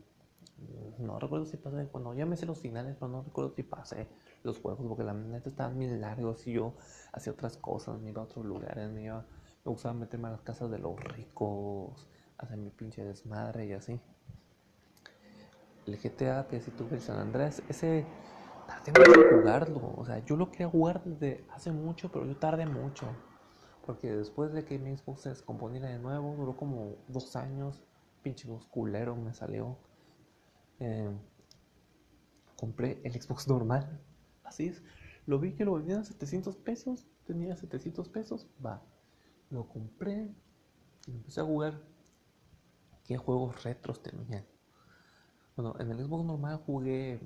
No 0.98 1.18
recuerdo 1.18 1.46
si 1.46 1.56
pasé. 1.56 1.84
Bueno, 1.92 2.14
ya 2.14 2.26
me 2.26 2.36
sé 2.36 2.46
los 2.46 2.58
finales, 2.60 2.96
pero 2.98 3.10
no 3.10 3.22
recuerdo 3.22 3.52
si 3.54 3.62
pasé 3.62 4.08
los 4.42 4.58
juegos 4.58 4.84
porque 4.86 5.04
la 5.04 5.14
neta 5.14 5.48
estaban 5.48 5.78
bien 5.78 6.00
largos 6.00 6.46
y 6.46 6.52
yo 6.52 6.74
hacía 7.12 7.32
otras 7.32 7.56
cosas, 7.56 8.00
me 8.00 8.10
iba 8.10 8.22
a 8.22 8.24
otros 8.24 8.44
lugares, 8.44 8.90
me 8.90 9.04
iba. 9.04 9.24
Me 9.64 9.70
gustaba 9.70 9.94
meterme 9.94 10.26
a 10.26 10.32
las 10.32 10.42
casas 10.42 10.70
de 10.72 10.78
los 10.78 10.98
ricos, 10.98 12.08
hacer 12.38 12.58
mi 12.58 12.70
pinche 12.70 13.04
desmadre 13.04 13.66
y 13.66 13.72
así. 13.72 14.00
El 15.86 15.98
GTA 15.98 16.48
que 16.48 16.60
si 16.60 16.72
tuve 16.72 16.96
el 16.96 17.00
San 17.00 17.18
Andrés, 17.18 17.62
ese 17.68 18.04
tardé 18.66 18.92
mucho 18.92 19.20
en 19.20 19.40
jugarlo. 19.40 19.94
O 19.96 20.04
sea, 20.04 20.18
yo 20.24 20.36
lo 20.36 20.50
quería 20.50 20.68
jugar 20.68 21.02
desde 21.04 21.44
hace 21.52 21.70
mucho, 21.70 22.10
pero 22.10 22.26
yo 22.26 22.36
tardé 22.36 22.66
mucho. 22.66 23.06
Porque 23.86 24.12
después 24.12 24.52
de 24.52 24.64
que 24.64 24.78
mi 24.78 24.96
Xbox 24.96 25.22
se 25.22 25.28
descomponiera 25.30 25.88
de 25.88 25.98
nuevo, 25.98 26.34
duró 26.36 26.56
como 26.56 26.96
dos 27.08 27.34
años. 27.36 27.80
Pinche 28.22 28.48
dos 28.48 28.66
culero 28.66 29.16
me 29.16 29.34
salió. 29.34 29.78
Eh, 30.78 31.10
compré 32.56 33.00
el 33.04 33.20
Xbox 33.20 33.48
normal. 33.48 34.00
Así 34.44 34.68
es. 34.68 34.82
Lo 35.26 35.38
vi 35.38 35.54
que 35.54 35.64
lo 35.64 35.74
vendían 35.74 36.00
a 36.00 36.04
700 36.04 36.56
pesos. 36.56 37.06
Tenía 37.26 37.56
700 37.56 38.08
pesos. 38.08 38.48
Va. 38.64 38.82
Lo 39.50 39.68
compré. 39.68 40.34
Y 41.06 41.10
empecé 41.12 41.40
a 41.40 41.44
jugar. 41.44 41.80
¿Qué 43.04 43.16
juegos 43.16 43.62
retros 43.64 44.02
tenían? 44.02 44.46
Bueno, 45.56 45.74
en 45.78 45.90
el 45.90 45.98
Xbox 45.98 46.24
normal 46.24 46.62
jugué 46.64 47.20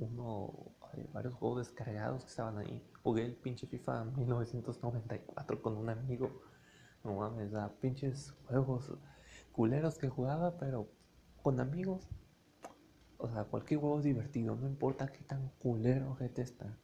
uno, 0.00 0.72
varios 1.12 1.34
juegos 1.34 1.66
descargados 1.66 2.24
que 2.24 2.30
estaban 2.30 2.58
ahí. 2.58 2.82
Jugué 3.02 3.24
el 3.24 3.34
pinche 3.34 3.66
FIFA 3.66 4.04
1994 4.04 5.62
con 5.62 5.76
un 5.76 5.88
amigo. 5.88 6.42
No 7.04 7.14
mames, 7.14 7.52
da 7.52 7.72
pinches 7.80 8.34
juegos 8.46 8.92
culeros 9.58 9.98
que 9.98 10.08
jugaba, 10.08 10.56
pero 10.56 10.88
con 11.42 11.58
amigos. 11.58 12.06
O 13.16 13.28
sea, 13.28 13.42
cualquier 13.42 13.80
juego 13.80 13.98
es 13.98 14.04
divertido, 14.04 14.54
no 14.54 14.68
importa 14.68 15.08
qué 15.08 15.24
tan 15.24 15.48
culero 15.58 16.14
gente 16.14 16.42
está. 16.42 16.78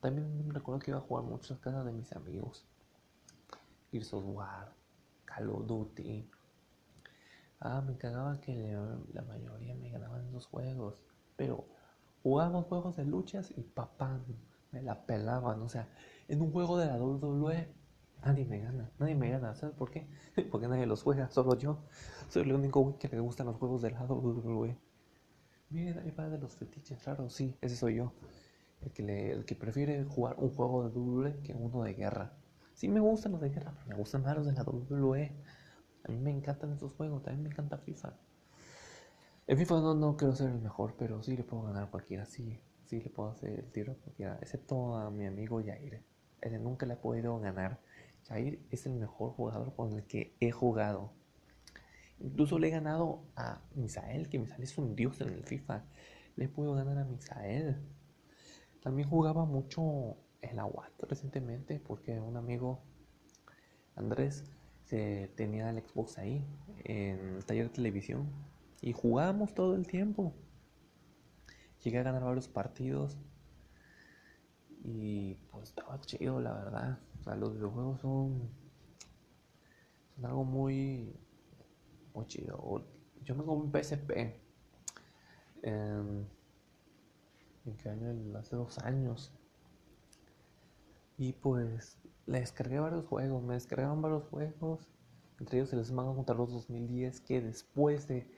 También 0.00 0.48
recuerdo 0.54 0.78
que 0.78 0.92
iba 0.92 0.98
a 0.98 1.02
jugar 1.02 1.24
mucho 1.24 1.54
a 1.54 1.60
casa 1.60 1.82
de 1.82 1.90
mis 1.90 2.12
amigos. 2.12 2.64
Gears 3.90 4.14
of 4.14 4.24
War, 4.24 4.72
Call 5.24 5.50
of 5.50 5.66
Duty. 5.66 6.30
Ah, 7.58 7.80
me 7.80 7.96
cagaba 7.96 8.40
que 8.40 8.78
la 9.12 9.22
mayoría 9.22 9.74
me 9.74 9.90
ganaban 9.90 10.28
esos 10.28 10.46
juegos. 10.46 11.00
Pero 11.34 11.66
jugábamos 12.22 12.66
juegos 12.66 12.94
de 12.94 13.04
luchas 13.04 13.52
y 13.56 13.62
papá 13.62 14.20
me 14.70 14.80
la 14.80 15.04
pelaban. 15.06 15.60
O 15.60 15.68
sea, 15.68 15.88
en 16.28 16.40
un 16.40 16.52
juego 16.52 16.78
de 16.78 16.86
la 16.86 17.02
WWE 17.02 17.68
nadie 18.24 18.44
me 18.44 18.58
gana, 18.60 18.90
nadie 18.98 19.14
me 19.14 19.30
gana. 19.30 19.54
¿Sabes 19.54 19.74
por 19.74 19.90
qué? 19.90 20.06
Porque 20.50 20.68
nadie 20.68 20.86
los 20.86 21.02
juega, 21.02 21.28
solo 21.30 21.56
yo. 21.56 21.78
Soy 22.28 22.42
el 22.42 22.52
único 22.52 22.80
güey 22.80 22.98
que 22.98 23.08
le 23.08 23.20
gustan 23.20 23.46
los 23.46 23.56
juegos 23.56 23.82
de 23.82 23.90
la 23.90 24.02
WWE. 24.04 24.76
Miren, 25.70 25.98
ahí 25.98 26.10
va 26.12 26.28
de 26.28 26.38
los 26.38 26.54
fetiches, 26.56 27.02
claro, 27.02 27.28
sí, 27.28 27.56
ese 27.60 27.76
soy 27.76 27.96
yo. 27.96 28.12
El 28.82 28.92
que, 28.92 29.32
el 29.32 29.44
que 29.44 29.56
prefiere 29.56 30.04
jugar 30.04 30.36
un 30.38 30.50
juego 30.50 30.88
de 30.88 30.96
WWE 30.96 31.42
que 31.42 31.54
uno 31.54 31.82
de 31.82 31.94
guerra. 31.94 32.32
Sí 32.74 32.88
me 32.88 33.00
gustan 33.00 33.32
los 33.32 33.40
de 33.40 33.50
guerra, 33.50 33.72
pero 33.74 33.86
me 33.88 33.96
gustan 33.96 34.22
más 34.22 34.36
los 34.36 34.46
de 34.46 34.52
la 34.52 34.62
WWE. 34.62 35.32
A 36.04 36.12
mí 36.12 36.18
me 36.18 36.30
encantan 36.30 36.72
esos 36.72 36.92
juegos, 36.92 37.22
también 37.22 37.42
me 37.42 37.48
encanta 37.48 37.78
FIFA. 37.78 38.14
En 39.48 39.58
FIFA 39.58 39.80
no, 39.80 39.94
no 39.94 40.16
quiero 40.16 40.34
ser 40.34 40.50
el 40.50 40.60
mejor, 40.60 40.94
pero 40.98 41.22
sí 41.22 41.36
le 41.36 41.42
puedo 41.44 41.64
ganar 41.64 41.84
a 41.84 41.90
cualquiera, 41.90 42.26
sí, 42.26 42.60
sí 42.84 43.00
le 43.00 43.10
puedo 43.10 43.30
hacer 43.30 43.50
el 43.58 43.70
tiro 43.72 43.92
a 43.92 43.96
cualquiera, 43.96 44.38
excepto 44.40 44.96
a 44.96 45.10
mi 45.10 45.26
amigo 45.26 45.62
Jair. 45.64 46.02
Ese 46.40 46.58
nunca 46.58 46.86
le 46.86 46.94
he 46.94 46.96
podido 46.96 47.38
ganar. 47.40 47.80
Jair 48.28 48.64
es 48.70 48.86
el 48.86 48.94
mejor 48.94 49.32
jugador 49.32 49.74
con 49.74 49.92
el 49.92 50.04
que 50.04 50.36
he 50.40 50.50
jugado. 50.50 51.12
Incluso 52.18 52.58
le 52.58 52.68
he 52.68 52.70
ganado 52.70 53.22
a 53.36 53.60
Misael, 53.74 54.28
que 54.28 54.38
Misael 54.38 54.62
es 54.62 54.78
un 54.78 54.96
dios 54.96 55.20
en 55.20 55.28
el 55.28 55.44
FIFA. 55.44 55.84
Le 56.36 56.48
podido 56.48 56.74
ganar 56.74 56.98
a 56.98 57.04
Misael. 57.04 57.76
También 58.82 59.08
jugaba 59.08 59.44
mucho 59.44 60.16
en 60.42 60.56
la 60.56 60.66
UAT 60.66 60.92
recientemente 61.08 61.80
porque 61.80 62.20
un 62.20 62.36
amigo, 62.36 62.80
Andrés, 63.94 64.44
se 64.84 65.30
tenía 65.36 65.70
el 65.70 65.82
Xbox 65.82 66.18
ahí, 66.18 66.44
en 66.84 67.36
el 67.36 67.44
taller 67.44 67.64
de 67.64 67.74
televisión, 67.74 68.30
y 68.80 68.92
jugábamos 68.92 69.54
todo 69.54 69.74
el 69.74 69.86
tiempo. 69.86 70.32
Llegué 71.82 71.98
a 71.98 72.02
ganar 72.02 72.22
varios 72.22 72.48
partidos 72.48 73.18
y 74.84 75.34
pues 75.50 75.70
estaba 75.70 76.00
chido, 76.00 76.40
la 76.40 76.52
verdad. 76.52 76.98
Los 77.34 77.54
videojuegos 77.54 78.00
son, 78.00 78.48
algo 80.22 80.44
muy, 80.44 81.12
chido. 82.26 82.84
Yo 83.24 83.34
me 83.34 83.44
compré 83.44 83.66
un 83.66 83.84
PSP. 83.84 84.10
¿En 85.62 86.28
qué 87.76 87.88
año? 87.88 88.38
Hace 88.38 88.54
dos 88.54 88.78
años. 88.78 89.32
Y 91.18 91.32
pues 91.32 91.98
le 92.26 92.40
descargué 92.40 92.78
varios 92.78 93.06
juegos, 93.06 93.42
me 93.42 93.54
descargaron 93.54 94.02
varios 94.02 94.24
juegos, 94.24 94.86
entre 95.38 95.58
ellos 95.58 95.72
el 95.72 95.84
Smash 95.84 96.14
contra 96.14 96.34
los 96.34 96.52
2010, 96.52 97.20
que 97.20 97.40
después 97.40 98.06
de 98.08 98.28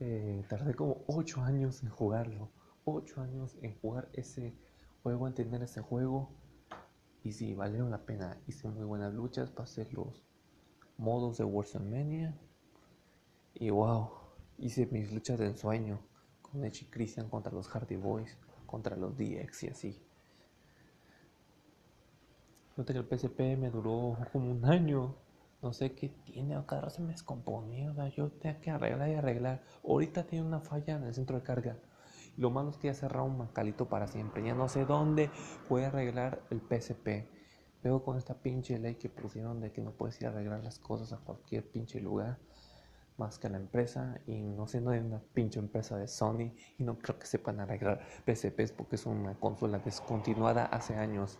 eh, 0.00 0.44
tardé 0.48 0.74
como 0.74 1.02
8 1.08 1.42
años 1.42 1.82
en 1.82 1.88
jugarlo, 1.88 2.50
8 2.84 3.20
años 3.22 3.56
en 3.62 3.78
jugar 3.80 4.08
ese 4.12 4.54
juego, 5.02 5.26
entender 5.26 5.62
ese 5.62 5.80
juego, 5.80 6.30
y 7.24 7.32
sí, 7.32 7.54
valieron 7.54 7.90
la 7.90 8.04
pena. 8.04 8.38
Hice 8.46 8.68
muy 8.68 8.84
buenas 8.84 9.12
luchas, 9.14 9.50
pasé 9.50 9.88
los 9.92 10.22
modos 10.96 11.38
de 11.38 11.44
Warzone 11.44 11.90
Mania, 11.90 12.38
y 13.54 13.70
wow, 13.70 14.10
hice 14.58 14.86
mis 14.86 15.12
luchas 15.12 15.38
de 15.38 15.46
ensueño 15.46 15.98
con 16.42 16.64
Edge 16.64 16.82
y 16.82 16.86
Christian 16.86 17.28
contra 17.28 17.52
los 17.52 17.68
Hardy 17.68 17.96
Boys, 17.96 18.36
contra 18.66 18.96
los 18.96 19.16
DX 19.16 19.62
y 19.64 19.68
así. 19.68 20.02
Fíjate 22.70 22.92
que 22.92 22.98
el 23.00 23.18
PSP 23.18 23.40
me 23.58 23.70
duró 23.70 24.16
como 24.32 24.52
un 24.52 24.64
año. 24.64 25.16
No 25.60 25.72
sé 25.72 25.92
qué 25.92 26.10
tiene, 26.24 26.54
cada 26.66 26.82
rato 26.82 26.94
se 26.94 27.02
me 27.02 27.10
descomponía. 27.10 27.92
yo 28.10 28.30
tenía 28.30 28.60
que 28.60 28.70
arreglar 28.70 29.08
y 29.08 29.14
arreglar. 29.14 29.64
Ahorita 29.82 30.24
tiene 30.24 30.46
una 30.46 30.60
falla 30.60 30.94
en 30.96 31.02
el 31.02 31.14
centro 31.14 31.36
de 31.36 31.42
carga. 31.42 31.76
Lo 32.38 32.50
malo 32.50 32.70
es 32.70 32.76
que 32.76 32.86
ya 32.86 32.94
cerrado 32.94 33.26
un 33.26 33.36
macalito 33.36 33.88
para 33.88 34.06
siempre. 34.06 34.44
Ya 34.44 34.54
no 34.54 34.68
sé 34.68 34.84
dónde 34.84 35.30
puede 35.68 35.86
arreglar 35.86 36.40
el 36.50 36.60
PSP. 36.60 37.28
Luego 37.82 38.04
con 38.04 38.16
esta 38.16 38.34
pinche 38.34 38.78
ley 38.78 38.94
que 38.94 39.08
pusieron 39.08 39.60
de 39.60 39.72
que 39.72 39.82
no 39.82 39.90
puedes 39.90 40.20
ir 40.20 40.28
a 40.28 40.30
arreglar 40.30 40.62
las 40.62 40.78
cosas 40.78 41.12
a 41.12 41.18
cualquier 41.18 41.68
pinche 41.68 42.00
lugar 42.00 42.38
más 43.16 43.38
que 43.38 43.48
a 43.48 43.50
la 43.50 43.56
empresa 43.56 44.20
y 44.26 44.40
no 44.40 44.68
sé, 44.68 44.80
no 44.80 44.90
hay 44.90 45.00
una 45.00 45.20
pinche 45.34 45.58
empresa 45.58 45.96
de 45.96 46.06
Sony 46.06 46.52
y 46.78 46.84
no 46.84 46.96
creo 46.98 47.18
que 47.18 47.26
sepan 47.26 47.58
arreglar 47.58 48.00
PSPs 48.24 48.70
porque 48.70 48.94
es 48.94 49.06
una 49.06 49.34
consola 49.34 49.80
descontinuada 49.80 50.66
hace 50.66 50.94
años. 50.94 51.38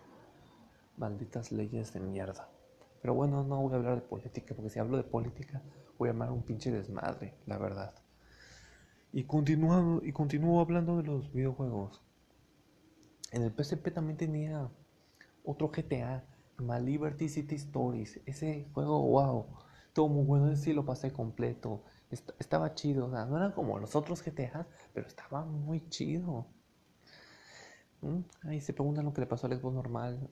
Malditas 0.96 1.52
leyes 1.52 1.92
de 1.92 2.00
mierda. 2.00 2.48
Pero 3.00 3.14
bueno, 3.14 3.44
no 3.44 3.62
voy 3.62 3.72
a 3.72 3.76
hablar 3.76 3.94
de 3.94 4.00
política, 4.00 4.56
porque 4.56 4.70
si 4.70 4.80
hablo 4.80 4.96
de 4.96 5.04
política 5.04 5.62
voy 5.96 6.08
a 6.08 6.12
llamar 6.12 6.32
un 6.32 6.42
pinche 6.42 6.72
desmadre, 6.72 7.34
la 7.46 7.58
verdad. 7.58 7.94
Y 9.12 9.25
continúo, 9.25 10.01
y 10.03 10.12
continúo 10.12 10.61
hablando 10.61 10.97
de 10.97 11.05
los 11.05 11.33
videojuegos. 11.33 12.03
En 13.33 13.42
el 13.42 13.53
PSP 13.53 13.92
también 13.92 14.16
tenía 14.16 14.71
otro 15.44 15.71
GTA, 15.71 16.25
My 16.59 16.81
Liberty 16.81 17.29
City 17.29 17.57
Stories. 17.57 18.21
Ese 18.27 18.68
juego, 18.73 19.01
wow, 19.03 19.47
todo 19.92 20.09
muy 20.09 20.25
bueno, 20.25 20.51
ese 20.51 20.64
sí 20.64 20.73
lo 20.73 20.85
pasé 20.85 21.12
completo. 21.12 21.85
estaba 22.11 22.75
chido, 22.75 23.07
o 23.07 23.11
sea, 23.11 23.25
no 23.27 23.37
era 23.37 23.55
como 23.55 23.79
los 23.79 23.97
otros 23.97 24.23
GTA, 24.23 24.66
pero 24.92 25.07
estaba 25.07 25.44
muy 25.44 25.88
chido. 25.88 26.47
¿Mm? 28.01 28.21
Ahí 28.49 28.61
se 28.61 28.73
preguntan 28.73 29.05
lo 29.05 29.12
que 29.12 29.23
le 29.23 29.27
pasó 29.27 29.47
al 29.47 29.59
Xbox 29.59 29.75
normal 29.75 30.31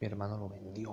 mi 0.00 0.06
hermano 0.06 0.36
lo 0.36 0.48
vendió 0.48 0.92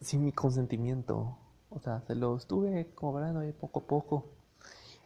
sin 0.00 0.24
mi 0.24 0.32
consentimiento. 0.32 1.38
O 1.70 1.78
sea, 1.80 2.02
se 2.02 2.14
lo 2.14 2.36
estuve 2.36 2.92
cobrando 2.94 3.40
ahí 3.40 3.52
poco 3.52 3.80
a 3.80 3.86
poco. 3.86 4.33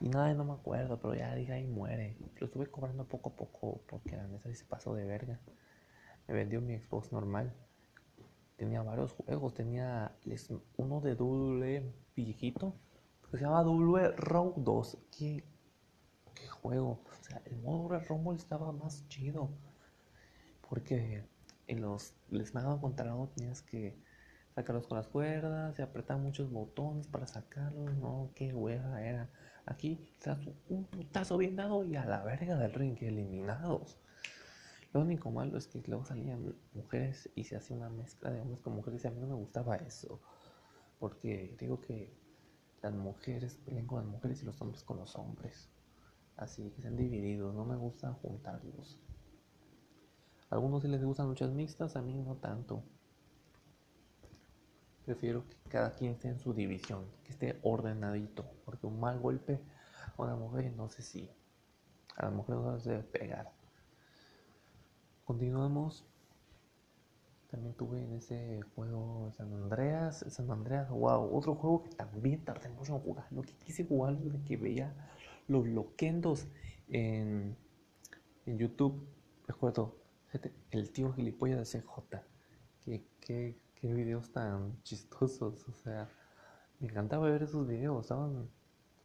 Y 0.01 0.09
nada, 0.09 0.33
no 0.35 0.45
me 0.45 0.53
acuerdo, 0.53 1.01
pero 1.01 1.15
ya 1.15 1.35
diga 1.35 1.59
y 1.59 1.67
muere. 1.67 2.17
Lo 2.39 2.47
estuve 2.47 2.67
cobrando 2.69 3.05
poco 3.05 3.31
a 3.31 3.37
poco 3.37 3.81
porque 3.89 4.17
la 4.17 4.27
neta 4.27 4.49
sí 4.49 4.55
se 4.55 4.65
pasó 4.65 4.95
de 4.95 5.05
verga. 5.05 5.41
Me 6.27 6.35
vendió 6.35 6.61
mi 6.61 6.79
Xbox 6.79 7.13
normal. 7.13 7.53
Tenía 8.57 8.83
varios 8.83 9.13
juegos. 9.13 9.55
Tenía 9.55 10.13
uno 10.77 11.01
de 11.01 11.15
doble 11.15 11.93
viejito 12.15 12.75
que 13.31 13.39
se 13.39 13.45
llama 13.45 13.63
W 13.65 14.13
Row 14.17 14.55
2. 14.57 14.99
¿Qué, 15.17 15.45
¿Qué 16.35 16.47
juego? 16.47 17.01
O 17.11 17.25
sea, 17.25 17.43
el 17.47 17.57
modo 17.59 17.99
Rumble 17.99 18.37
estaba 18.37 18.71
más 18.73 19.07
chido. 19.09 19.51
Porque 20.69 21.25
en 21.67 21.81
los 21.81 22.15
les 22.31 22.53
contra 22.53 23.15
otro 23.15 23.35
tenías 23.35 23.63
que 23.63 23.97
sacarlos 24.55 24.87
con 24.87 24.97
las 24.97 25.07
cuerdas 25.07 25.79
y 25.79 25.83
apretar 25.83 26.19
muchos 26.19 26.51
botones 26.51 27.07
para 27.07 27.27
sacarlos, 27.27 27.97
no, 27.97 28.31
qué 28.35 28.53
hueva 28.53 29.03
era. 29.03 29.31
Aquí 29.71 29.99
estás 30.15 30.39
un 30.69 30.85
putazo 30.85 31.37
bien 31.37 31.55
dado 31.55 31.85
y 31.85 31.95
a 31.97 32.05
la 32.05 32.23
verga 32.23 32.57
del 32.57 32.73
ring 32.73 32.97
eliminados. 33.03 33.99
Lo 34.95 35.01
único 35.01 35.31
malo 35.31 35.59
es 35.59 35.67
que 35.67 35.83
luego 35.87 36.05
salían 36.05 36.55
mujeres 36.73 37.29
y 37.35 37.45
se 37.45 37.57
hacía 37.57 37.77
una 37.77 37.91
mezcla 37.91 38.31
de 38.31 38.41
hombres 38.41 38.61
con 38.61 38.75
mujeres 38.75 39.05
y 39.05 39.09
a 39.09 39.11
mí 39.11 39.21
no 39.21 39.27
me 39.27 39.35
gustaba 39.35 39.77
eso. 39.77 40.21
Porque 40.99 41.55
digo 41.61 41.81
que 41.81 42.17
las 42.83 42.95
mujeres 42.95 43.57
pelean 43.65 43.87
con 43.87 43.99
las 43.99 44.07
mujeres 44.07 44.43
y 44.43 44.47
los 44.47 44.61
hombres 44.63 44.83
con 44.83 44.97
los 44.97 45.15
hombres. 45.17 45.69
Así 46.37 46.71
que 46.71 46.81
sean 46.81 46.97
divididos, 46.97 47.55
no 47.55 47.65
me 47.67 47.77
gusta 47.77 48.13
juntarlos 48.13 48.99
algunos 50.51 50.83
sí 50.83 50.89
les 50.89 51.05
gustan 51.05 51.29
luchas 51.29 51.51
mixtas, 51.51 51.97
a 51.97 52.03
mí 52.03 52.15
no 52.15 52.37
tanto. 52.37 52.83
Prefiero 55.09 55.43
que 55.49 55.71
cada 55.71 55.95
quien 55.95 56.13
esté 56.13 56.29
en 56.29 56.39
su 56.39 56.53
división, 56.53 57.07
que 57.25 57.33
esté 57.33 57.59
ordenadito, 57.63 58.45
porque 58.67 58.87
un 58.87 59.01
mal 59.01 59.19
golpe 59.19 59.59
a 60.19 60.23
una 60.23 60.37
mujer 60.37 60.71
no 60.77 60.91
sé 60.91 61.01
si 61.01 61.31
a 62.15 62.27
la 62.27 62.31
mujer 62.31 62.57
no 62.57 62.79
se 62.79 62.91
debe 62.91 63.05
pegar. 63.05 63.51
Continuamos. 65.25 66.05
También 67.51 67.73
tuve 67.73 68.05
en 68.05 68.17
ese 68.17 68.61
juego 68.75 69.33
San 69.35 69.51
Andreas, 69.55 70.27
San 70.29 70.51
Andreas, 70.51 70.91
wow, 70.91 71.35
otro 71.35 71.55
juego 71.55 71.85
que 71.85 71.91
también 71.97 72.45
tardé 72.45 72.69
mucho 72.69 72.95
en 72.95 73.01
jugar. 73.01 73.29
Lo 73.31 73.41
que 73.41 73.55
quise 73.55 73.87
jugar 73.87 74.19
de 74.19 74.45
que 74.45 74.59
veía 74.59 74.93
los 75.47 75.67
loquendos 75.67 76.49
en, 76.91 77.57
en 78.45 78.59
YouTube. 78.59 79.09
Recuerdo, 79.47 79.97
el 80.71 80.93
tío 80.93 81.15
gilipollas 81.15 81.73
de 81.73 81.81
CJ. 81.81 82.21
Qué, 83.23 83.59
qué 83.81 83.93
videos 83.93 84.33
tan 84.33 84.83
chistosos. 84.83 85.69
O 85.69 85.73
sea, 85.73 86.09
me 86.81 86.89
encantaba 86.89 87.29
ver 87.29 87.43
esos 87.43 87.67
videos. 87.67 88.03
Estaban... 88.03 88.49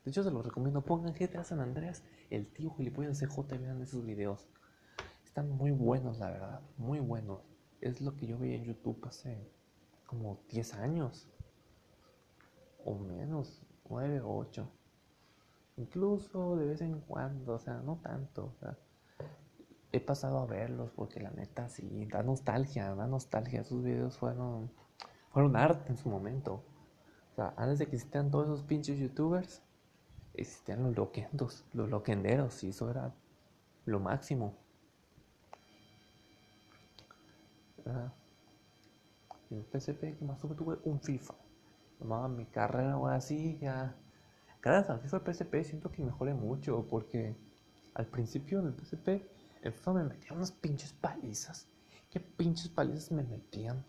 De 0.04 0.12
hecho, 0.12 0.24
se 0.24 0.32
los 0.32 0.46
recomiendo. 0.46 0.82
Pongan 0.82 1.14
GTA 1.14 1.44
San 1.44 1.60
Andreas, 1.60 2.04
el 2.30 2.48
tío 2.48 2.74
gilipollas 2.76 3.20
CJ. 3.20 3.58
Vean 3.60 3.82
esos 3.82 4.06
videos. 4.06 4.48
Están 5.24 5.50
muy 5.50 5.72
buenos, 5.72 6.20
la 6.20 6.32
verdad. 6.32 6.62
Muy 6.78 7.00
buenos. 7.00 7.40
Es 7.82 8.02
lo 8.02 8.16
que 8.16 8.28
yo 8.28 8.38
veía 8.38 8.56
en 8.56 8.66
YouTube 8.66 9.00
hace 9.06 9.38
como 10.06 10.40
10 10.50 10.74
años. 10.76 11.28
o 12.86 12.96
menos, 13.00 13.62
9 13.90 14.22
o 14.22 14.38
8. 14.38 14.70
Incluso 15.78 16.58
de 16.58 16.68
vez 16.68 16.82
en 16.82 17.00
cuando, 17.02 17.54
o 17.54 17.60
sea, 17.60 17.82
no 17.82 18.00
tanto. 18.04 18.46
O 18.46 18.60
sea, 18.60 18.78
he 19.93 19.99
pasado 19.99 20.39
a 20.39 20.45
verlos 20.47 20.91
porque 20.91 21.19
la 21.19 21.29
neta 21.29 21.69
sí, 21.69 22.06
da 22.12 22.23
nostalgia, 22.23 22.93
da 22.95 23.08
nostalgia. 23.08 23.62
Esos 23.62 23.84
videos 23.84 24.17
fueron, 24.17 24.71
fueron 25.32 25.56
arte 25.56 25.89
en 25.89 25.97
su 25.97 26.10
momento. 26.10 26.63
O 27.32 27.36
sea, 27.36 27.53
antes 27.58 27.77
de 27.77 27.86
que 27.86 27.95
existieran 27.95 28.32
todos 28.32 28.47
esos 28.47 28.63
pinches 28.63 28.97
youtubers, 28.97 29.62
existían 30.34 30.82
los 30.84 30.97
loquendos, 30.97 31.63
los 31.73 31.89
loquenderos, 31.89 32.63
y 32.63 32.69
eso 32.69 32.89
era 32.89 33.13
lo 33.86 33.99
máximo. 33.99 34.56
En 39.51 39.58
el 39.60 39.65
PSP 39.65 40.17
que 40.17 40.25
más 40.25 40.39
tuve, 40.39 40.56
tuve 40.56 40.79
un 40.86 40.99
FIFA. 40.99 41.36
Tomaba 41.99 42.27
mi 42.27 42.47
carrera 42.47 42.97
o 42.97 43.06
así, 43.08 43.60
ya. 43.62 43.95
Cada 44.60 44.82
vez 44.82 45.01
FIFA 45.03 45.17
el 45.17 45.34
PSP 45.34 45.63
siento 45.63 45.91
que 45.91 46.03
mejoré 46.03 46.34
mucho 46.34 46.88
porque 46.89 47.36
al 47.93 48.08
principio 48.08 48.63
del 48.63 48.73
PSP 48.73 49.33
el 49.63 49.71
FIFA 49.71 49.93
me 49.93 50.04
metía 50.04 50.34
unas 50.34 50.52
pinches 50.52 50.93
palizas. 50.93 51.69
¿Qué 52.10 52.19
pinches 52.19 52.67
palizas 52.67 53.12
me 53.12 53.23
metían? 53.23 53.86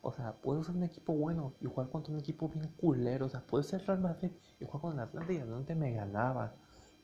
O 0.00 0.12
sea, 0.12 0.32
puedo 0.32 0.64
ser 0.64 0.74
un 0.76 0.84
equipo 0.84 1.12
bueno 1.12 1.52
y 1.60 1.66
jugar 1.66 1.90
contra 1.90 2.14
un 2.14 2.20
equipo 2.20 2.48
bien 2.48 2.68
culero. 2.78 3.26
O 3.26 3.28
sea, 3.28 3.46
puedo 3.46 3.62
ser 3.62 3.86
Real 3.86 4.00
Madrid 4.00 4.30
y 4.58 4.64
jugar 4.64 4.80
con 4.80 4.92
el 4.94 5.00
Atlanta 5.00 5.32
y 5.32 5.36
el 5.36 5.42
Atlante 5.42 5.74
me 5.74 5.92
ganaba. 5.92 6.54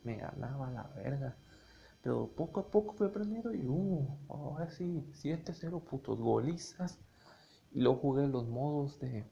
Me 0.03 0.17
ganaba 0.17 0.71
la 0.71 0.85
verga. 0.95 1.37
Pero 2.01 2.29
poco 2.35 2.61
a 2.61 2.71
poco 2.71 2.95
fui 2.95 3.07
aprendiendo 3.07 3.53
y, 3.53 3.67
uh, 3.67 4.19
ahora 4.31 4.71
sí, 4.71 5.05
7-0 5.13 5.83
putos 5.85 6.19
golizas. 6.19 6.99
Y 7.73 7.81
luego 7.81 7.99
jugué 7.99 8.27
los 8.29 8.49
modos 8.49 8.99
de 9.01 9.31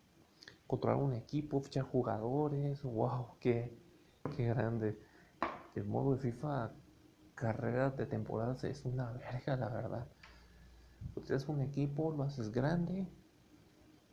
controlar 0.67 1.03
un 1.03 1.15
equipo, 1.15 1.61
fichar 1.61 1.85
jugadores. 1.85 2.83
¡Wow! 2.83 3.39
¡Qué, 3.41 3.79
qué 4.37 4.47
grande! 4.49 5.01
El 5.75 5.85
modo 5.85 6.17
de 6.17 6.19
FIFA 6.19 6.73
carreras 7.45 7.95
de 7.97 8.07
temporadas 8.07 8.65
es 8.65 8.87
una 8.87 9.13
verga, 9.13 9.57
la 9.57 9.69
verdad. 9.69 10.07
Tienes 11.27 11.47
un 11.49 11.61
equipo, 11.61 12.11
lo 12.11 12.23
haces 12.23 12.51
grande 12.51 13.07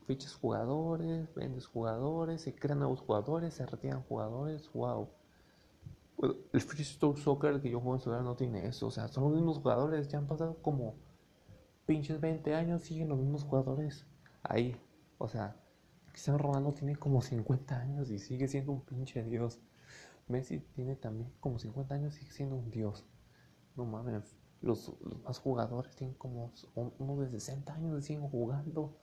fichas 0.05 0.33
jugadores, 0.35 1.33
vendes 1.35 1.67
jugadores, 1.67 2.41
se 2.41 2.53
crean 2.53 2.79
nuevos 2.79 2.99
jugadores, 2.99 3.53
se 3.53 3.65
retiran 3.65 4.01
jugadores, 4.03 4.69
wow. 4.73 5.09
el 6.51 6.61
Freestyle 6.61 7.15
Soccer 7.15 7.61
que 7.61 7.69
yo 7.69 7.79
juego 7.79 7.95
en 7.95 8.01
celular 8.01 8.23
no 8.23 8.35
tiene 8.35 8.67
eso, 8.67 8.87
o 8.87 8.91
sea, 8.91 9.07
son 9.07 9.23
los 9.23 9.33
mismos 9.33 9.59
jugadores, 9.59 10.09
ya 10.09 10.17
han 10.17 10.27
pasado 10.27 10.57
como 10.61 10.95
pinches 11.85 12.19
20 12.19 12.53
años, 12.55 12.81
siguen 12.81 13.07
los 13.07 13.19
mismos 13.19 13.43
jugadores 13.43 14.05
ahí, 14.43 14.75
o 15.17 15.29
sea, 15.29 15.55
Cristiano 16.11 16.39
Ronaldo 16.39 16.73
tiene 16.73 16.97
como 16.97 17.21
50 17.21 17.79
años 17.79 18.11
y 18.11 18.19
sigue 18.19 18.49
siendo 18.49 18.73
un 18.73 18.81
pinche 18.81 19.23
dios. 19.23 19.61
Messi 20.27 20.59
tiene 20.59 20.97
también 20.97 21.31
como 21.39 21.57
50 21.57 21.95
años 21.95 22.15
y 22.15 22.19
sigue 22.19 22.31
siendo 22.31 22.55
un 22.57 22.69
dios. 22.69 23.05
No 23.75 23.85
mames, 23.85 24.35
los, 24.61 24.93
los 25.01 25.21
más 25.23 25.39
jugadores 25.39 25.95
tienen 25.95 26.15
como 26.15 26.51
uno 26.75 27.21
de 27.21 27.29
60 27.29 27.73
años 27.73 27.99
y 27.99 28.07
siguen 28.07 28.27
jugando 28.29 28.95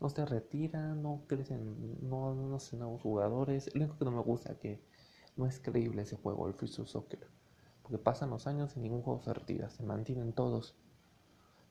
no 0.00 0.08
se 0.08 0.24
retiran, 0.24 1.02
no 1.02 1.24
crecen, 1.26 1.98
no, 2.08 2.34
no 2.34 2.56
hacen 2.56 2.78
nuevos 2.78 3.02
jugadores. 3.02 3.72
Lo 3.74 3.82
único 3.82 3.98
que 3.98 4.04
no 4.06 4.10
me 4.10 4.22
gusta 4.22 4.52
es 4.52 4.58
que 4.58 4.82
no 5.36 5.46
es 5.46 5.60
creíble 5.60 6.02
ese 6.02 6.16
juego, 6.16 6.48
el 6.48 6.54
Free 6.54 6.68
Soccer. 6.68 7.28
Porque 7.82 7.98
pasan 7.98 8.30
los 8.30 8.46
años 8.46 8.76
y 8.76 8.80
ningún 8.80 9.02
juego 9.02 9.22
se 9.22 9.34
retira, 9.34 9.68
se 9.68 9.82
mantienen 9.82 10.32
todos. 10.32 10.74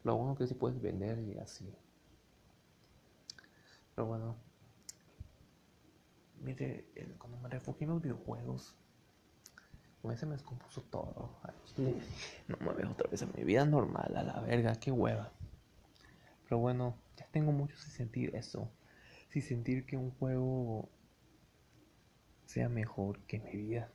Lo 0.04 0.16
bueno 0.16 0.36
que 0.36 0.46
sí 0.46 0.54
puedes 0.54 0.80
vender 0.80 1.20
y 1.20 1.40
así. 1.40 1.74
Pero 3.96 4.08
bueno. 4.08 4.36
Mire, 6.42 6.86
cuando 7.18 7.38
me 7.40 7.50
refugié 7.50 7.86
en 7.86 7.94
los 7.94 8.02
videojuegos, 8.02 8.76
a 10.08 10.16
se 10.16 10.26
me 10.26 10.34
descompuso 10.34 10.82
todo. 10.84 11.30
no 12.48 12.58
me 12.60 12.74
veo 12.74 12.92
otra 12.92 13.10
vez 13.10 13.22
en 13.22 13.32
mi 13.36 13.44
vida 13.44 13.66
normal, 13.66 14.16
a 14.16 14.24
la 14.24 14.40
verga, 14.40 14.76
qué 14.76 14.92
hueva. 14.92 15.32
Pero 16.44 16.60
bueno, 16.60 16.96
ya 17.18 17.28
tengo 17.32 17.52
mucho 17.52 17.76
sin 17.78 17.92
sentir 17.92 18.36
eso. 18.36 18.72
Sin 19.30 19.42
sentir 19.42 19.86
que 19.86 19.98
un 19.98 20.12
juego 20.12 20.90
sea 22.46 22.70
mejor 22.70 23.20
que 23.28 23.40
mi 23.40 23.52
vida. 23.52 23.92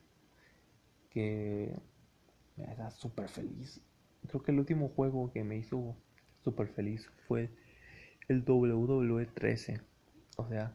Que 1.11 1.75
me 2.57 2.67
haga 2.67 2.91
súper 2.91 3.29
feliz. 3.29 3.81
Creo 4.29 4.43
que 4.43 4.53
el 4.53 4.59
último 4.59 4.89
juego 4.91 5.33
que 5.33 5.43
me 5.43 5.57
hizo 5.57 5.97
súper 6.43 6.69
feliz 6.69 7.11
fue 7.27 7.51
el 8.29 8.45
WWE 8.47 9.27
13. 9.27 9.81
O 10.37 10.49
sea, 10.49 10.75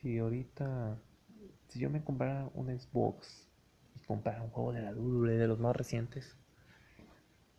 si 0.00 0.18
ahorita, 0.18 0.98
si 1.68 1.78
yo 1.78 1.90
me 1.90 2.02
comprara 2.02 2.50
un 2.54 2.66
Xbox 2.78 3.46
y 4.06 4.08
comprara 4.08 4.42
un 4.42 4.50
juego 4.50 4.72
de 4.72 4.82
la 4.82 4.92
WWE 4.92 5.36
de 5.36 5.48
los 5.48 5.58
más 5.58 5.74
recientes, 5.74 6.36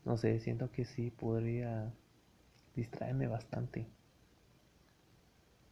no 0.06 0.18
sé, 0.18 0.40
siento 0.40 0.72
que 0.72 0.86
sí 0.86 1.12
podría 1.12 1.94
distraerme 2.76 3.28
bastante. 3.28 3.88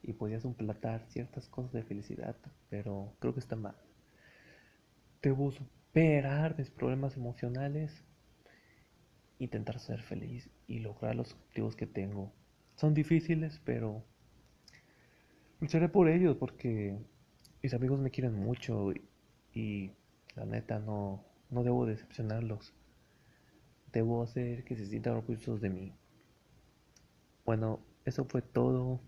Y 0.04 0.14
podía 0.14 0.40
suplantar 0.40 1.06
ciertas 1.08 1.48
cosas 1.48 1.72
de 1.72 1.84
felicidad, 1.84 2.36
pero 2.70 3.16
creo 3.20 3.34
que 3.34 3.40
está 3.40 3.56
mal. 3.56 3.76
Debo 5.22 5.52
superar 5.52 6.58
mis 6.58 6.70
problemas 6.70 7.16
emocionales, 7.16 8.04
intentar 9.40 9.80
ser 9.80 10.02
feliz 10.02 10.50
y 10.68 10.80
lograr 10.80 11.16
los 11.16 11.34
objetivos 11.34 11.76
que 11.76 11.88
tengo. 11.88 12.34
Son 12.76 12.94
difíciles, 12.94 13.62
pero 13.64 14.04
lucharé 15.60 15.90
por 15.90 16.10
ellos 16.10 16.36
porque 16.38 16.98
mis 17.64 17.74
amigos 17.74 18.00
me 18.00 18.12
quieren 18.12 18.34
mucho 18.36 18.92
y 19.54 19.92
la 20.36 20.46
neta 20.46 20.80
no, 20.80 21.24
no 21.50 21.64
debo 21.64 21.86
decepcionarlos. 21.86 22.74
Debo 23.92 24.24
hacer 24.24 24.64
que 24.66 24.76
se 24.76 24.86
sientan 24.86 25.16
orgullosos 25.16 25.62
de 25.62 25.70
mí. 25.70 25.94
Bueno, 27.46 27.80
eso 28.04 28.26
fue 28.26 28.42
todo. 28.42 29.00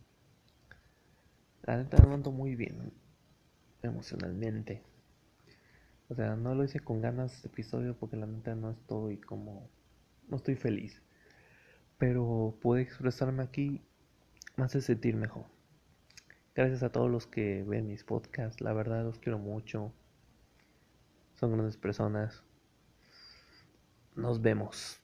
La 1.63 1.77
neta 1.77 2.01
me 2.05 2.13
ando 2.13 2.31
muy 2.31 2.55
bien 2.55 2.93
emocionalmente. 3.81 4.83
O 6.09 6.15
sea, 6.15 6.35
no 6.35 6.55
lo 6.55 6.63
hice 6.63 6.79
con 6.79 7.01
ganas 7.01 7.33
este 7.33 7.49
episodio 7.49 7.97
porque 7.97 8.15
la 8.15 8.25
neta 8.25 8.55
no 8.55 8.71
estoy 8.71 9.17
como... 9.17 9.69
No 10.29 10.37
estoy 10.37 10.55
feliz. 10.55 11.01
Pero 11.97 12.57
pude 12.61 12.81
expresarme 12.81 13.43
aquí 13.43 13.81
más 14.55 14.71
hace 14.71 14.81
sentir 14.81 15.15
mejor. 15.15 15.45
Gracias 16.55 16.83
a 16.83 16.91
todos 16.91 17.11
los 17.11 17.27
que 17.27 17.63
ven 17.63 17.87
mis 17.87 18.03
podcasts. 18.03 18.61
La 18.61 18.73
verdad 18.73 19.03
los 19.03 19.19
quiero 19.19 19.37
mucho. 19.37 19.93
Son 21.39 21.51
grandes 21.51 21.77
personas. 21.77 22.43
Nos 24.15 24.41
vemos. 24.41 24.99